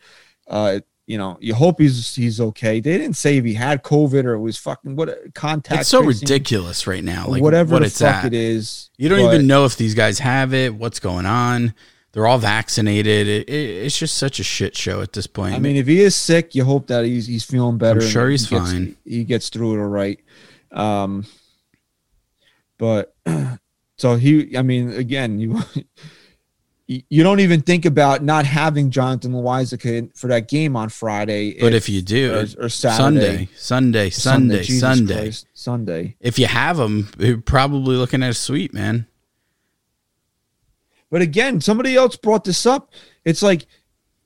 [0.50, 2.80] Uh, you know, you hope he's he's okay.
[2.80, 5.82] They didn't say if he had COVID or it was fucking what contact.
[5.82, 7.28] It's so tracing, ridiculous right now.
[7.28, 8.26] Like whatever what the it's fuck at.
[8.26, 8.90] it is.
[8.98, 11.74] You don't but- even know if these guys have it, what's going on.
[12.14, 13.28] They're all vaccinated.
[13.28, 15.56] It, it, it's just such a shit show at this point.
[15.56, 18.02] I mean, if he is sick, you hope that he's he's feeling better.
[18.02, 18.96] I'm sure he's he gets- fine.
[19.06, 20.20] He gets through it all right.
[20.72, 21.26] Um,
[22.78, 23.16] but
[23.98, 25.62] so he, I mean, again, you
[27.10, 31.58] you don't even think about not having Jonathan Loaisiga for that game on Friday.
[31.60, 35.14] but if you do, or, or Sunday, Saturday, Sunday, Sunday, Jesus Sunday.
[35.14, 36.16] Christ, Sunday.
[36.20, 39.08] If you have them, you're probably looking at a sweep, man.
[41.10, 42.92] But again, somebody else brought this up.
[43.24, 43.68] It's like,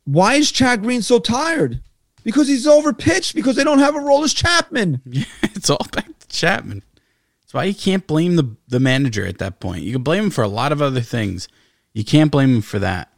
[0.05, 1.81] why is Chad Green so tired?
[2.23, 3.35] Because he's overpitched.
[3.35, 5.01] Because they don't have Aroldis Chapman.
[5.05, 6.83] Yeah, it's all back to Chapman.
[7.41, 9.83] That's why you can't blame the the manager at that point.
[9.83, 11.47] You can blame him for a lot of other things.
[11.95, 13.09] You can't blame him for that.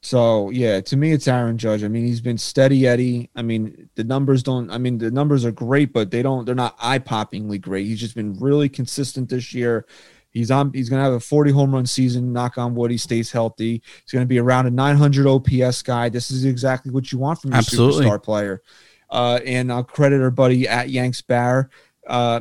[0.00, 1.84] So yeah, to me, it's Aaron Judge.
[1.84, 3.28] I mean, he's been steady Eddie.
[3.36, 4.70] I mean, the numbers don't.
[4.70, 6.46] I mean, the numbers are great, but they don't.
[6.46, 7.86] They're not eye poppingly great.
[7.86, 9.84] He's just been really consistent this year.
[10.30, 10.72] He's on.
[10.72, 12.32] He's gonna have a 40 home run season.
[12.32, 12.90] Knock on wood.
[12.90, 13.82] He stays healthy.
[14.02, 16.08] He's gonna be around a 900 OPS guy.
[16.08, 18.06] This is exactly what you want from your Absolutely.
[18.06, 18.62] superstar player.
[19.10, 21.68] Uh, and I'll credit our buddy at Yanks Bear.
[22.06, 22.40] Uh,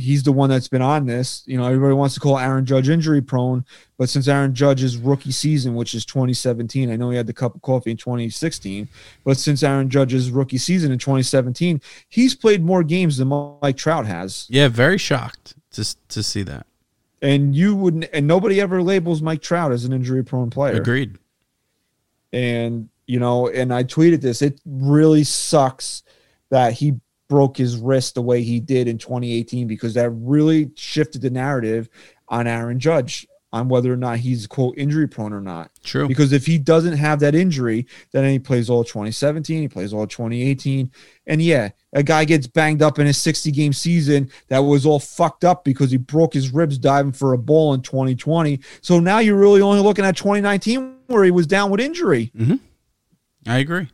[0.00, 1.42] he's the one that's been on this.
[1.46, 3.64] You know, everybody wants to call Aaron Judge injury prone,
[3.98, 7.54] but since Aaron Judge's rookie season, which is 2017, I know he had the cup
[7.54, 8.88] of coffee in 2016,
[9.24, 13.28] but since Aaron Judge's rookie season in 2017, he's played more games than
[13.62, 14.46] Mike Trout has.
[14.48, 16.66] Yeah, very shocked to to see that.
[17.22, 20.74] And you wouldn't, and nobody ever labels Mike Trout as an injury prone player.
[20.74, 21.18] Agreed.
[22.32, 26.04] and you know and i tweeted this it really sucks
[26.50, 26.92] that he
[27.30, 31.88] broke his wrist the way he did in 2018 because that really shifted the narrative
[32.28, 35.70] on aaron judge on whether or not he's quote injury prone or not.
[35.82, 36.06] True.
[36.06, 40.06] Because if he doesn't have that injury, then he plays all 2017, he plays all
[40.06, 40.90] 2018.
[41.26, 45.00] And yeah, a guy gets banged up in his 60 game season that was all
[45.00, 48.60] fucked up because he broke his ribs diving for a ball in 2020.
[48.82, 52.30] So now you're really only looking at 2019 where he was down with injury.
[52.36, 52.56] Mm-hmm.
[53.46, 53.88] I agree.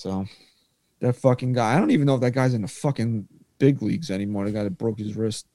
[0.00, 0.24] So
[1.00, 3.28] that fucking guy, I don't even know if that guy's in the fucking
[3.58, 4.46] big leagues anymore.
[4.46, 5.46] The guy that broke his wrist.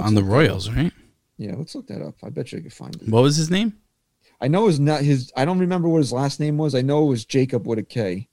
[0.00, 0.92] On the Royals, right?
[1.38, 2.14] Yeah, let's look that up.
[2.24, 3.08] I bet you I could find it.
[3.08, 3.74] What was his name?
[4.40, 5.32] I know his not his.
[5.36, 6.74] I don't remember what his last name was.
[6.74, 8.28] I know it was Jacob with a K.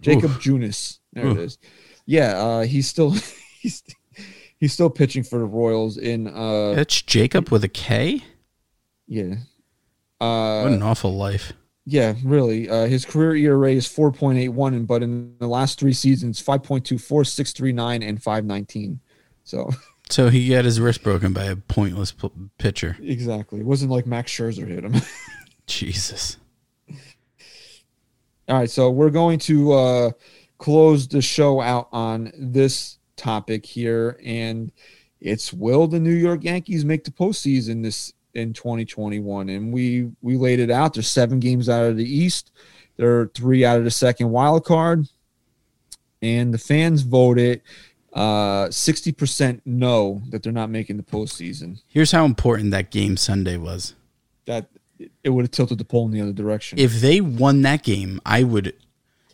[0.00, 0.40] Jacob Oof.
[0.40, 0.98] Junis.
[1.12, 1.36] There Oof.
[1.38, 1.58] it is.
[2.06, 3.10] Yeah, uh, he's still
[3.60, 3.82] he's
[4.58, 8.24] he's still pitching for the Royals in uh That's Jacob with a K.
[9.06, 9.34] yeah.
[10.18, 11.52] What Uh an awful life.
[11.86, 12.68] Yeah, really.
[12.68, 18.08] Uh his career ERA is 4.81 and but in the last 3 seasons 5.24, 6.39
[18.08, 18.98] and 5.19.
[19.44, 19.70] So
[20.10, 22.96] So he got his wrist broken by a pointless p- pitcher.
[23.00, 23.60] exactly.
[23.60, 24.94] It wasn't like Max Scherzer hit him.
[25.66, 26.36] Jesus.
[28.46, 30.10] All right, so we're going to uh,
[30.58, 34.70] close the show out on this topic here, and
[35.20, 39.48] it's will the New York Yankees make the postseason this in 2021?
[39.48, 40.94] And we we laid it out.
[40.94, 42.52] There's seven games out of the East.
[42.96, 45.08] There are three out of the second wild card,
[46.22, 47.62] and the fans voted
[48.12, 51.80] uh 60% no that they're not making the postseason.
[51.88, 53.94] Here's how important that game Sunday was.
[54.46, 54.68] That
[55.22, 56.78] it would have tilted the poll in the other direction.
[56.78, 58.74] If they won that game, I would.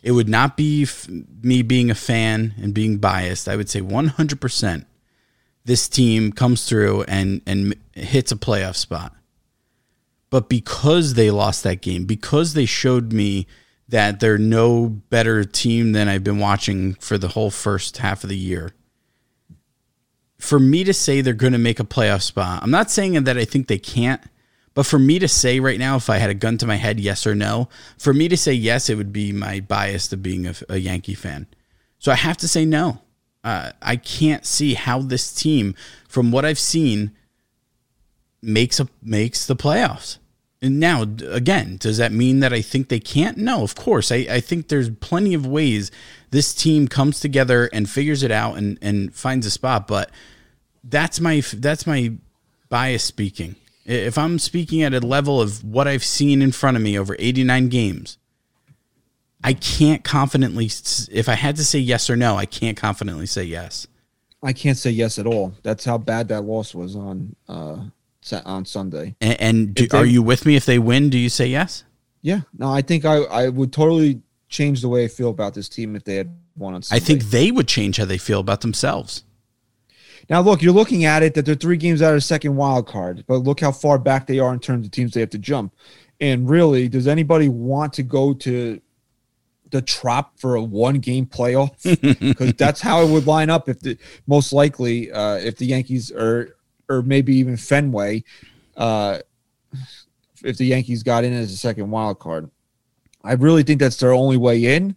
[0.03, 1.07] It would not be f-
[1.43, 3.47] me being a fan and being biased.
[3.47, 4.85] I would say 100%
[5.65, 9.13] this team comes through and and hits a playoff spot.
[10.29, 13.47] But because they lost that game, because they showed me
[13.89, 18.29] that they're no better team than I've been watching for the whole first half of
[18.29, 18.71] the year.
[20.39, 23.37] For me to say they're going to make a playoff spot, I'm not saying that
[23.37, 24.21] I think they can't,
[24.73, 26.99] but for me to say right now, if I had a gun to my head,
[26.99, 30.47] yes or no, for me to say yes, it would be my bias of being
[30.47, 31.47] a, a Yankee fan.
[31.99, 33.01] So I have to say no.
[33.43, 35.75] Uh, I can't see how this team,
[36.07, 37.11] from what I've seen,
[38.41, 40.17] makes a makes the playoffs.
[40.63, 43.37] And now, again, does that mean that I think they can't?
[43.37, 44.11] No, of course.
[44.11, 45.89] I, I think there's plenty of ways
[46.29, 49.87] this team comes together and figures it out and, and finds a spot.
[49.87, 50.11] But
[50.83, 52.13] that's my that's my
[52.69, 53.55] bias speaking.
[53.85, 57.15] If I'm speaking at a level of what I've seen in front of me over
[57.17, 58.19] 89 games,
[59.43, 60.69] I can't confidently.
[61.11, 63.87] If I had to say yes or no, I can't confidently say yes.
[64.43, 65.53] I can't say yes at all.
[65.63, 67.77] That's how bad that loss was on uh
[68.45, 69.15] on Sunday.
[69.21, 70.55] And, and do, they- are you with me?
[70.55, 71.83] If they win, do you say yes?
[72.21, 75.67] Yeah, no, I think I I would totally change the way I feel about this
[75.69, 78.61] team if they had won on I think they would change how they feel about
[78.61, 79.23] themselves.
[80.29, 83.23] now look, you're looking at it that they're three games out of second wild card,
[83.27, 85.73] but look how far back they are in terms of teams they have to jump.
[86.19, 88.79] And really, does anybody want to go to
[89.71, 91.71] the trop for a one game playoff?
[92.19, 93.97] Because that's how it would line up if the
[94.27, 96.55] most likely uh, if the Yankees or
[96.89, 98.23] or maybe even Fenway,
[98.77, 99.19] uh,
[100.43, 102.49] if the Yankees got in as a second wild card.
[103.23, 104.95] I really think that's their only way in.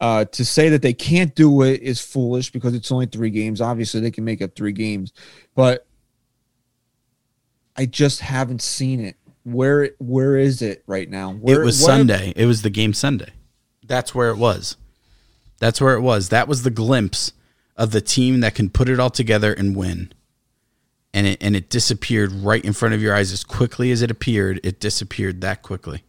[0.00, 3.60] Uh, to say that they can't do it is foolish because it's only three games.
[3.60, 5.12] Obviously, they can make it three games,
[5.54, 5.86] but
[7.76, 9.16] I just haven't seen it.
[9.44, 11.32] Where where is it right now?
[11.32, 12.32] Where, it was have- Sunday.
[12.34, 13.30] It was the game Sunday.
[13.84, 14.76] That's where it was.
[15.58, 16.28] That's where it was.
[16.30, 17.32] That was the glimpse
[17.76, 20.12] of the team that can put it all together and win.
[21.14, 24.10] And it and it disappeared right in front of your eyes as quickly as it
[24.10, 24.60] appeared.
[24.62, 26.04] It disappeared that quickly.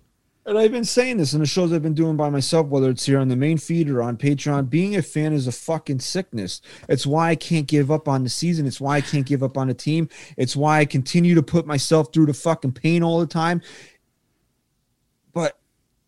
[0.46, 3.06] And I've been saying this in the shows I've been doing by myself, whether it's
[3.06, 4.70] here on the main feed or on Patreon.
[4.70, 6.62] Being a fan is a fucking sickness.
[6.90, 8.66] It's why I can't give up on the season.
[8.66, 10.10] It's why I can't give up on the team.
[10.36, 13.62] It's why I continue to put myself through the fucking pain all the time.
[15.34, 15.58] But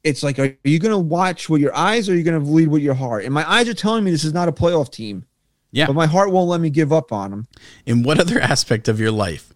[0.05, 2.49] it's like, are you going to watch with your eyes or are you going to
[2.49, 3.25] lead with your heart?
[3.25, 5.25] And my eyes are telling me this is not a playoff team,
[5.71, 5.87] Yeah.
[5.87, 7.47] but my heart won't let me give up on them.
[7.85, 9.53] In what other aspect of your life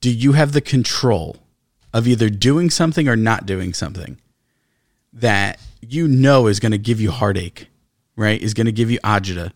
[0.00, 1.36] do you have the control
[1.94, 4.18] of either doing something or not doing something
[5.12, 7.68] that you know is going to give you heartache,
[8.16, 8.40] right?
[8.40, 9.52] Is going to give you agita,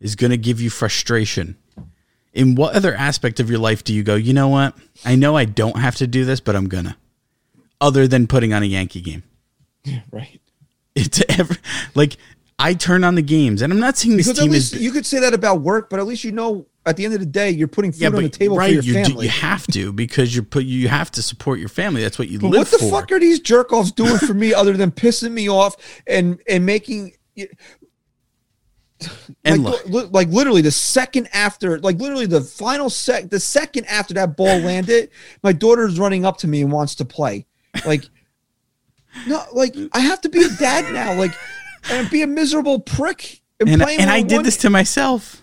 [0.00, 1.56] is going to give you frustration.
[2.32, 4.76] In what other aspect of your life do you go, you know what?
[5.04, 6.96] I know I don't have to do this, but I'm going to.
[7.80, 9.22] Other than putting on a Yankee game.
[10.10, 10.40] Right.
[10.94, 11.56] It's ever
[11.94, 12.16] like
[12.58, 15.04] I turn on the games and I'm not saying this Because team is you could
[15.04, 17.50] say that about work, but at least you know at the end of the day,
[17.50, 20.44] you're putting food on the table for your you, do- you have to because you're
[20.44, 22.00] put you have to support your family.
[22.02, 22.90] That's what you But live what the for.
[23.00, 25.76] fuck are these jerk offs doing for me other than pissing me off
[26.06, 27.14] and and making
[29.44, 33.84] And like, look- like literally the second after, like literally the final sec, the second
[33.86, 35.10] after that ball landed,
[35.42, 37.46] my daughter's running up to me and wants to play.
[37.84, 38.04] Like,
[39.26, 41.32] no, like I have to be a dad now, like,
[41.90, 43.40] and be a miserable prick.
[43.60, 45.42] And, and with I did one- this to myself.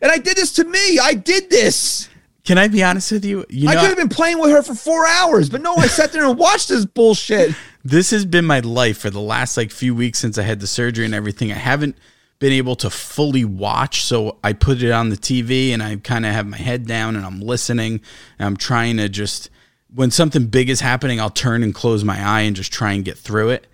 [0.00, 0.98] and I did this to me.
[0.98, 2.08] I did this.
[2.44, 3.44] Can I be honest with you?
[3.50, 6.10] You I could have been playing with her for four hours, but no, I sat
[6.12, 7.54] there and watched this bullshit.
[7.84, 10.66] this has been my life for the last like few weeks since I had the
[10.66, 11.52] surgery and everything.
[11.52, 11.96] I haven't
[12.40, 16.26] been able to fully watch, so I put it on the TV and I kind
[16.26, 18.00] of have my head down and I'm listening.
[18.40, 19.48] And I'm trying to just
[19.94, 23.04] when something big is happening, I'll turn and close my eye and just try and
[23.04, 23.66] get through it.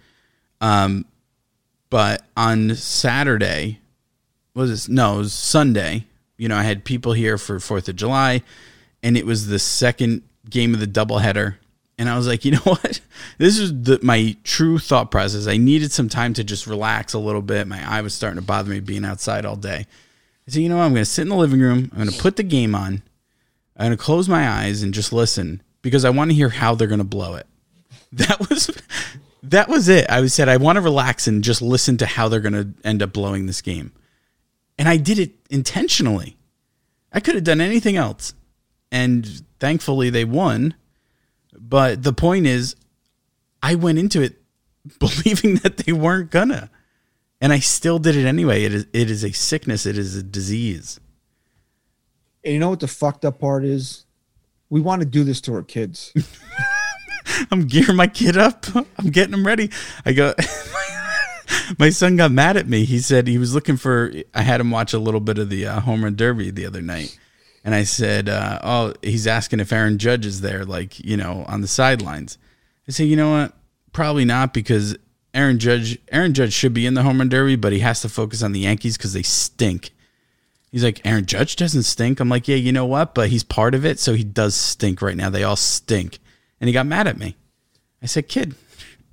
[0.61, 1.05] Um,
[1.91, 3.81] but on Saturday,
[4.55, 4.89] was this?
[4.89, 6.05] No, it was Sunday.
[6.37, 8.43] You know, I had people here for Fourth of July,
[9.03, 11.57] and it was the second game of the doubleheader.
[11.99, 13.01] And I was like, you know what?
[13.39, 15.47] This is the, my true thought process.
[15.47, 17.67] I needed some time to just relax a little bit.
[17.67, 19.87] My eye was starting to bother me being outside all day.
[20.47, 20.85] I said, you know what?
[20.85, 21.91] I'm going to sit in the living room.
[21.93, 23.03] I'm going to put the game on.
[23.77, 26.75] I'm going to close my eyes and just listen because I want to hear how
[26.75, 27.47] they're going to blow it.
[28.13, 28.71] That was
[29.43, 30.11] that was it.
[30.11, 33.03] I said I want to relax and just listen to how they're going to end
[33.03, 33.93] up blowing this game.
[34.79, 36.37] And I did it intentionally.
[37.13, 38.35] I could have done anything else.
[38.91, 40.75] And thankfully they won.
[41.53, 42.77] But the point is
[43.63, 44.41] I went into it
[44.99, 46.71] believing that they weren't gonna.
[47.41, 48.65] And I still did it anyway.
[48.65, 50.99] It is it is a sickness, it is a disease.
[52.45, 54.07] And you know what the fucked up part is?
[54.71, 56.13] We want to do this to our kids.
[57.51, 58.67] I'm gearing my kid up.
[58.99, 59.71] I'm getting him ready.
[60.05, 60.35] I go.
[61.79, 62.85] my son got mad at me.
[62.85, 64.13] He said he was looking for.
[64.35, 66.83] I had him watch a little bit of the uh, home run derby the other
[66.83, 67.19] night,
[67.65, 71.45] and I said, uh, "Oh, he's asking if Aaron Judge is there, like you know,
[71.49, 72.39] on the sidelines."
[72.87, 73.55] I said, "You know what?
[73.93, 74.97] Probably not because
[75.33, 75.99] Aaron Judge.
[76.13, 78.53] Aaron Judge should be in the home run derby, but he has to focus on
[78.53, 79.93] the Yankees because they stink."
[80.71, 82.21] He's like, Aaron Judge doesn't stink.
[82.21, 83.15] I'm like, yeah, you know what?
[83.15, 85.31] But he's part of it, so he does stink right now.
[85.31, 86.19] They all stink.
[86.61, 87.37] And he got mad at me.
[88.03, 88.55] I said, kid,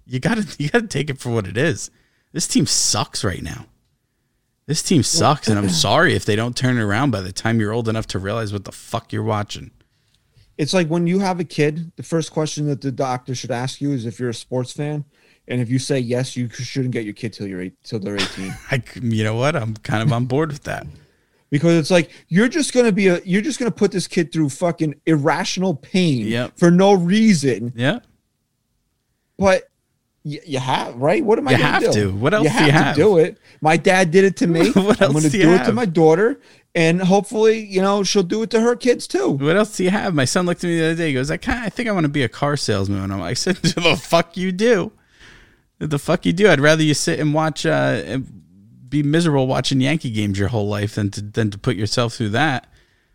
[0.05, 1.91] you gotta you gotta take it for what it is.
[2.33, 3.65] This team sucks right now.
[4.67, 7.59] This team sucks, and I'm sorry if they don't turn it around by the time
[7.59, 9.69] you're old enough to realize what the fuck you're watching.
[10.57, 13.79] It's like when you have a kid, the first question that the doctor should ask
[13.79, 15.05] you is if you're a sports fan.
[15.47, 18.15] And if you say yes, you shouldn't get your kid till you're eight, till they're
[18.15, 18.55] 18.
[18.71, 19.55] I, you know what?
[19.55, 20.87] I'm kind of on board with that.
[21.55, 24.49] Because it's like you're just gonna be a you're just gonna put this kid through
[24.49, 26.57] fucking irrational pain Yep.
[26.57, 27.71] for no reason.
[27.75, 27.99] Yeah.
[29.37, 29.69] But
[30.23, 31.23] you, you have right.
[31.23, 31.51] What am I?
[31.51, 31.91] You gonna have do?
[31.93, 32.11] to.
[32.11, 33.37] What else You have you to do it.
[33.61, 34.71] My dad did it to me.
[34.75, 36.41] What I'm else gonna do do, it to my daughter,
[36.73, 39.29] and hopefully, you know, she'll do it to her kids too.
[39.29, 40.13] What else do you have?
[40.13, 41.07] My son looked at me the other day.
[41.09, 42.99] He goes, I kind I think I want to be a car salesman.
[43.01, 44.91] And I'm like, I said, the fuck you do.
[45.79, 46.49] The fuck you do.
[46.49, 48.19] I'd rather you sit and watch, uh,
[48.95, 52.29] be miserable watching Yankee games your whole life than to, than to put yourself through
[52.29, 52.67] that.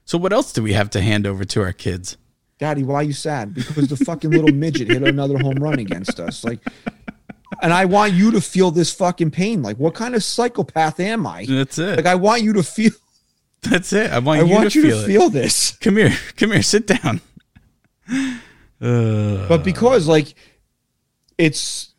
[0.04, 2.16] So what else do we have to hand over to our kids?
[2.58, 3.54] Daddy, why are you sad?
[3.54, 6.44] Because the fucking little midget hit another home run against us.
[6.44, 6.60] Like,
[7.62, 9.62] and I want you to feel this fucking pain.
[9.62, 11.46] Like, what kind of psychopath am I?
[11.46, 11.96] That's it.
[11.96, 12.92] Like, I want you to feel.
[13.62, 14.10] That's it.
[14.10, 15.06] I want I you want to you feel to it.
[15.06, 15.72] feel this.
[15.78, 16.12] Come here.
[16.36, 16.62] Come here.
[16.62, 17.20] Sit down.
[18.78, 20.34] but because like
[21.38, 21.94] it's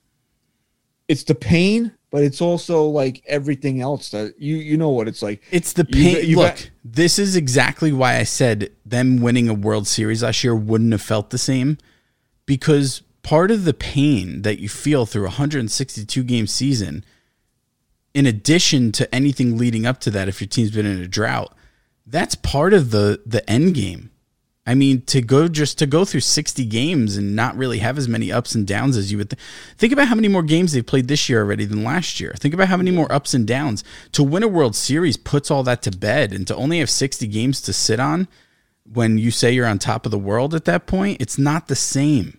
[1.08, 5.22] it's the pain but it's also like everything else that you you know what it's
[5.22, 6.30] like It's the You- pain.
[6.30, 10.43] you Look, got- this is exactly why I said them winning a World Series last
[10.43, 11.78] year wouldn't have felt the same
[12.45, 17.05] because part of the pain that you feel through a 162 game season,
[18.14, 21.56] in addition to anything leading up to that, if your team's been in a drought,
[22.06, 24.10] that's part of the the end game.
[24.66, 28.08] I mean, to go just to go through 60 games and not really have as
[28.08, 29.42] many ups and downs as you would th-
[29.78, 32.34] think about how many more games they've played this year already than last year.
[32.38, 33.84] Think about how many more ups and downs.
[34.12, 37.26] To win a World Series puts all that to bed, and to only have 60
[37.28, 38.28] games to sit on
[38.92, 41.76] when you say you're on top of the world at that point, it's not the
[41.76, 42.38] same.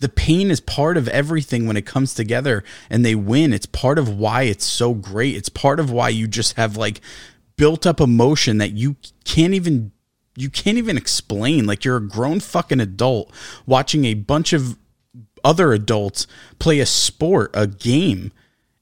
[0.00, 3.52] The pain is part of everything when it comes together and they win.
[3.52, 5.36] It's part of why it's so great.
[5.36, 7.00] It's part of why you just have like
[7.56, 9.92] built up emotion that you can't even
[10.36, 11.66] you can't even explain.
[11.66, 13.32] Like you're a grown fucking adult
[13.66, 14.78] watching a bunch of
[15.44, 16.26] other adults
[16.58, 18.32] play a sport, a game,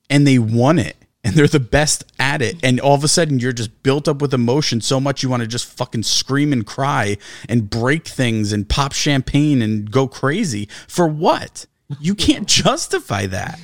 [0.08, 0.96] and they won it.
[1.22, 2.56] And they're the best at it.
[2.62, 5.42] And all of a sudden you're just built up with emotion so much you want
[5.42, 10.66] to just fucking scream and cry and break things and pop champagne and go crazy.
[10.88, 11.66] For what?
[12.00, 13.60] You can't justify that.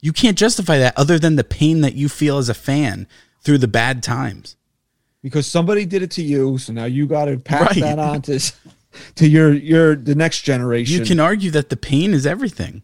[0.00, 3.08] You can't justify that other than the pain that you feel as a fan
[3.40, 4.55] through the bad times.
[5.22, 7.80] Because somebody did it to you so now you got to pass Right.
[7.82, 8.40] that on to
[9.16, 12.82] to your your the next generation You can argue that the pain is everything.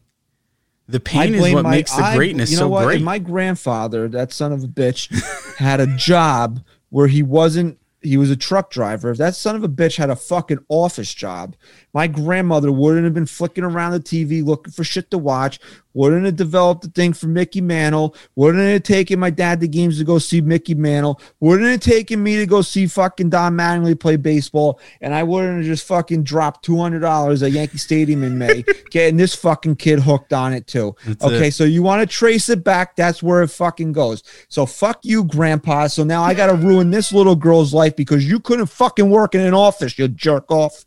[0.89, 2.85] The pain is what makes the I- greatness you know so what?
[2.85, 2.97] great.
[2.97, 5.09] And my grandfather, that son of a bitch,
[5.57, 6.61] had a job
[6.91, 7.79] where he wasn't.
[8.03, 9.11] He was a truck driver.
[9.11, 11.57] If that son of a bitch had a fucking office job,
[11.95, 15.61] my grandmother wouldn't have been flicking around the TV looking for shit to watch.
[15.95, 18.17] Wouldn't have developed the thing for Mickey Mantle.
[18.35, 21.21] Wouldn't have taken my dad to games to go see Mickey Mantle.
[21.41, 24.81] Wouldn't have taken me to go see fucking Don Mattingly play baseball.
[25.03, 28.65] And I wouldn't have just fucking dropped two hundred dollars at Yankee Stadium in May,
[28.91, 30.97] getting this fucking kid hooked on it too.
[31.05, 31.55] That's okay, it.
[31.55, 32.97] so you want to trace it back?
[32.97, 34.23] That's where it fucking goes.
[34.49, 35.89] So fuck you, Grandpa.
[35.89, 39.35] So now I got to ruin this little girl's life because you couldn't fucking work
[39.35, 39.99] in an office.
[39.99, 40.85] You jerk off.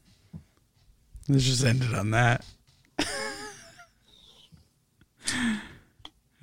[1.28, 2.46] Let's just end it on that.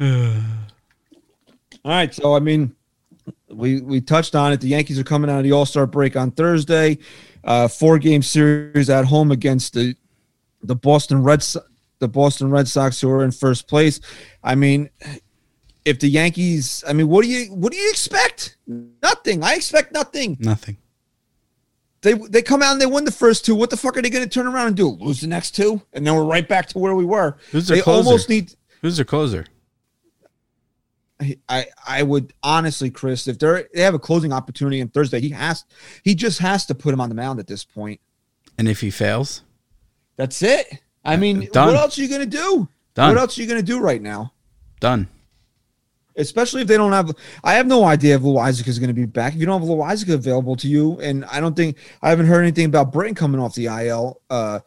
[0.01, 0.43] All
[1.85, 2.75] right, so I mean,
[3.49, 4.61] we we touched on it.
[4.61, 6.99] The Yankees are coming out of the All Star break on Thursday,
[7.45, 9.95] uh, four game series at home against the
[10.63, 11.63] the Boston Red So-
[11.99, 14.01] the Boston Red Sox, who are in first place.
[14.43, 14.91] I mean,
[15.85, 18.57] if the Yankees, I mean, what do you what do you expect?
[18.67, 19.43] Nothing.
[19.43, 20.37] I expect nothing.
[20.41, 20.77] Nothing.
[22.03, 23.55] They they come out and they win the first two.
[23.55, 24.89] What the fuck are they going to turn around and do?
[24.89, 27.37] Lose the next two, and then we're right back to where we were.
[27.51, 28.07] Who's their they closer?
[28.07, 28.55] almost need.
[28.81, 29.47] Who's their closer?
[31.49, 35.29] I I would honestly, Chris, if they're they have a closing opportunity on Thursday, he
[35.29, 35.65] has
[36.03, 38.01] he just has to put him on the mound at this point.
[38.59, 39.43] And if he fails,
[40.17, 40.81] That's it.
[41.05, 41.69] I mean, Done.
[41.69, 42.69] what else are you gonna do?
[42.95, 43.15] Done.
[43.15, 44.33] What else are you gonna do right now?
[44.81, 45.07] done.
[46.17, 47.11] Especially if they don't have.
[47.43, 49.35] I have no idea if Loaisiga is going to be back.
[49.35, 52.43] If you don't have Loaisiga available to you, and I don't think I haven't heard
[52.43, 54.61] anything about Britton coming off the IL uh,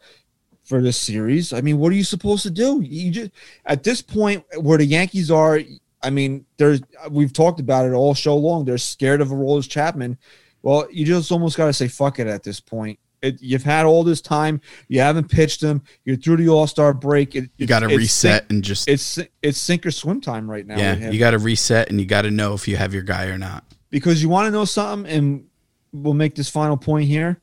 [0.64, 1.52] for this series.
[1.52, 2.80] I mean, what are you supposed to do?
[2.82, 3.30] You just
[3.64, 5.60] at this point where the Yankees are.
[6.02, 8.64] I mean, there's we've talked about it all show long.
[8.64, 10.18] They're scared of Aroldis Chapman.
[10.62, 12.98] Well, you just almost got to say fuck it at this point.
[13.26, 14.60] It, you've had all this time.
[14.88, 15.82] You haven't pitched them.
[16.04, 17.34] You're through the All Star break.
[17.36, 20.76] It, You got to reset and just It's it's sink or swim time right now.
[20.78, 21.10] yeah.
[21.10, 23.38] You got to reset and you got to know if you have your guy or
[23.38, 23.64] not.
[23.90, 25.46] because you want to know something, and
[25.92, 27.40] we'll make this final point here.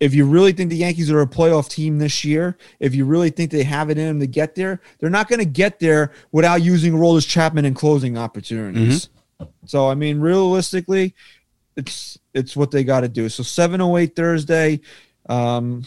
[0.00, 3.30] If you really think the Yankees are a playoff team this year, if you really
[3.30, 6.12] think they have it in them to get there, they're not going to get there
[6.30, 9.06] without using Aroldis Chapman and closing opportunities.
[9.40, 9.50] Mm-hmm.
[9.66, 11.14] So I mean, realistically,
[11.78, 13.28] it's it's what they got to do.
[13.30, 14.80] So seven oh eight Thursday.
[15.28, 15.84] Um,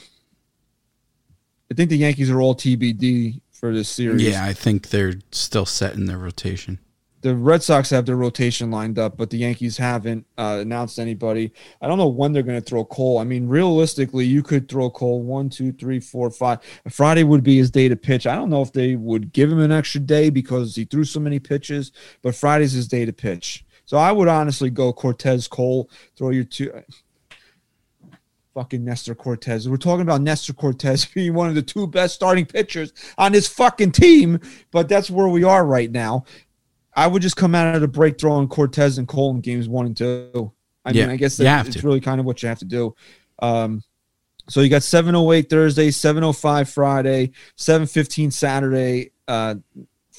[1.69, 4.23] I think the Yankees are all TBD for this series.
[4.23, 6.80] Yeah, I think they're still set in their rotation.
[7.22, 11.53] the Red Sox have their rotation lined up, but the Yankees haven't uh, announced anybody.
[11.81, 13.19] I don't know when they're going to throw Cole.
[13.19, 16.59] I mean, realistically, you could throw Cole one, two, three, four, five.
[16.89, 18.26] Friday would be his day to pitch.
[18.26, 21.19] I don't know if they would give him an extra day because he threw so
[21.19, 21.91] many pitches,
[22.22, 23.65] but Friday's his day to pitch.
[23.85, 26.71] So I would honestly go Cortes Cole, throw your two.
[28.53, 29.67] Fucking Nestor Cortes.
[29.67, 33.47] We're talking about Nestor Cortes being one of the two best starting pitchers on his
[33.47, 34.39] fucking team,
[34.71, 36.25] but that's where we are right now.
[36.93, 39.85] I would just come out of the break throwing Cortes and Cole in games one
[39.85, 40.51] and two.
[40.83, 41.87] I Yeah, mean, I guess you that, have it's to.
[41.87, 42.93] really kind of what you have to do.
[43.39, 43.83] Um,
[44.49, 49.55] so you got 708 Thursday, 705 Friday, 715 Saturday, uh,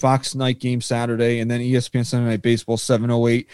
[0.03, 3.49] Fox night game Saturday, and then ESPN Sunday Night Baseball 708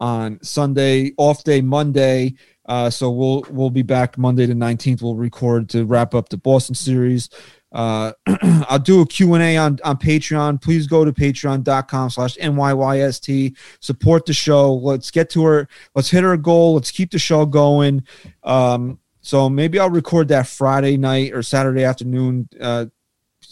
[0.00, 2.34] on Sunday, off day Monday.
[2.66, 5.00] Uh, so we'll we'll be back Monday the 19th.
[5.00, 7.30] We'll record to wrap up the Boston series.
[7.72, 8.12] Uh,
[8.68, 10.60] I'll do a Q&A on, on Patreon.
[10.60, 13.56] Please go to patreon.com slash NYYST.
[13.80, 14.74] Support the show.
[14.74, 15.68] Let's get to her.
[15.94, 16.74] Let's hit our goal.
[16.74, 18.04] Let's keep the show going.
[18.42, 22.46] Um, so maybe I'll record that Friday night or Saturday afternoon.
[22.60, 22.86] Uh,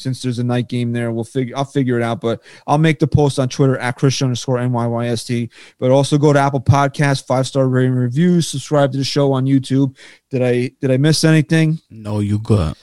[0.01, 1.57] since there's a night game there, we'll figure.
[1.57, 2.21] I'll figure it out.
[2.21, 5.51] But I'll make the post on Twitter at Christian underscore NYYST.
[5.79, 9.47] But also go to Apple Podcasts, five star rating reviews, subscribe to the show on
[9.47, 9.97] YouTube.
[10.31, 11.81] Did I did I miss anything?
[11.91, 12.75] No, you good.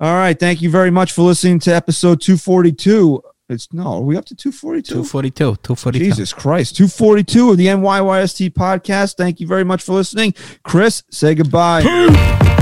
[0.00, 0.38] All right.
[0.38, 3.20] Thank you very much for listening to episode 242.
[3.48, 4.92] It's no, are we up to 242?
[4.92, 5.56] 242.
[5.62, 5.98] 242.
[5.98, 6.76] Jesus Christ.
[6.76, 9.16] 242 of the NYYST podcast.
[9.16, 10.34] Thank you very much for listening.
[10.62, 12.56] Chris, say goodbye.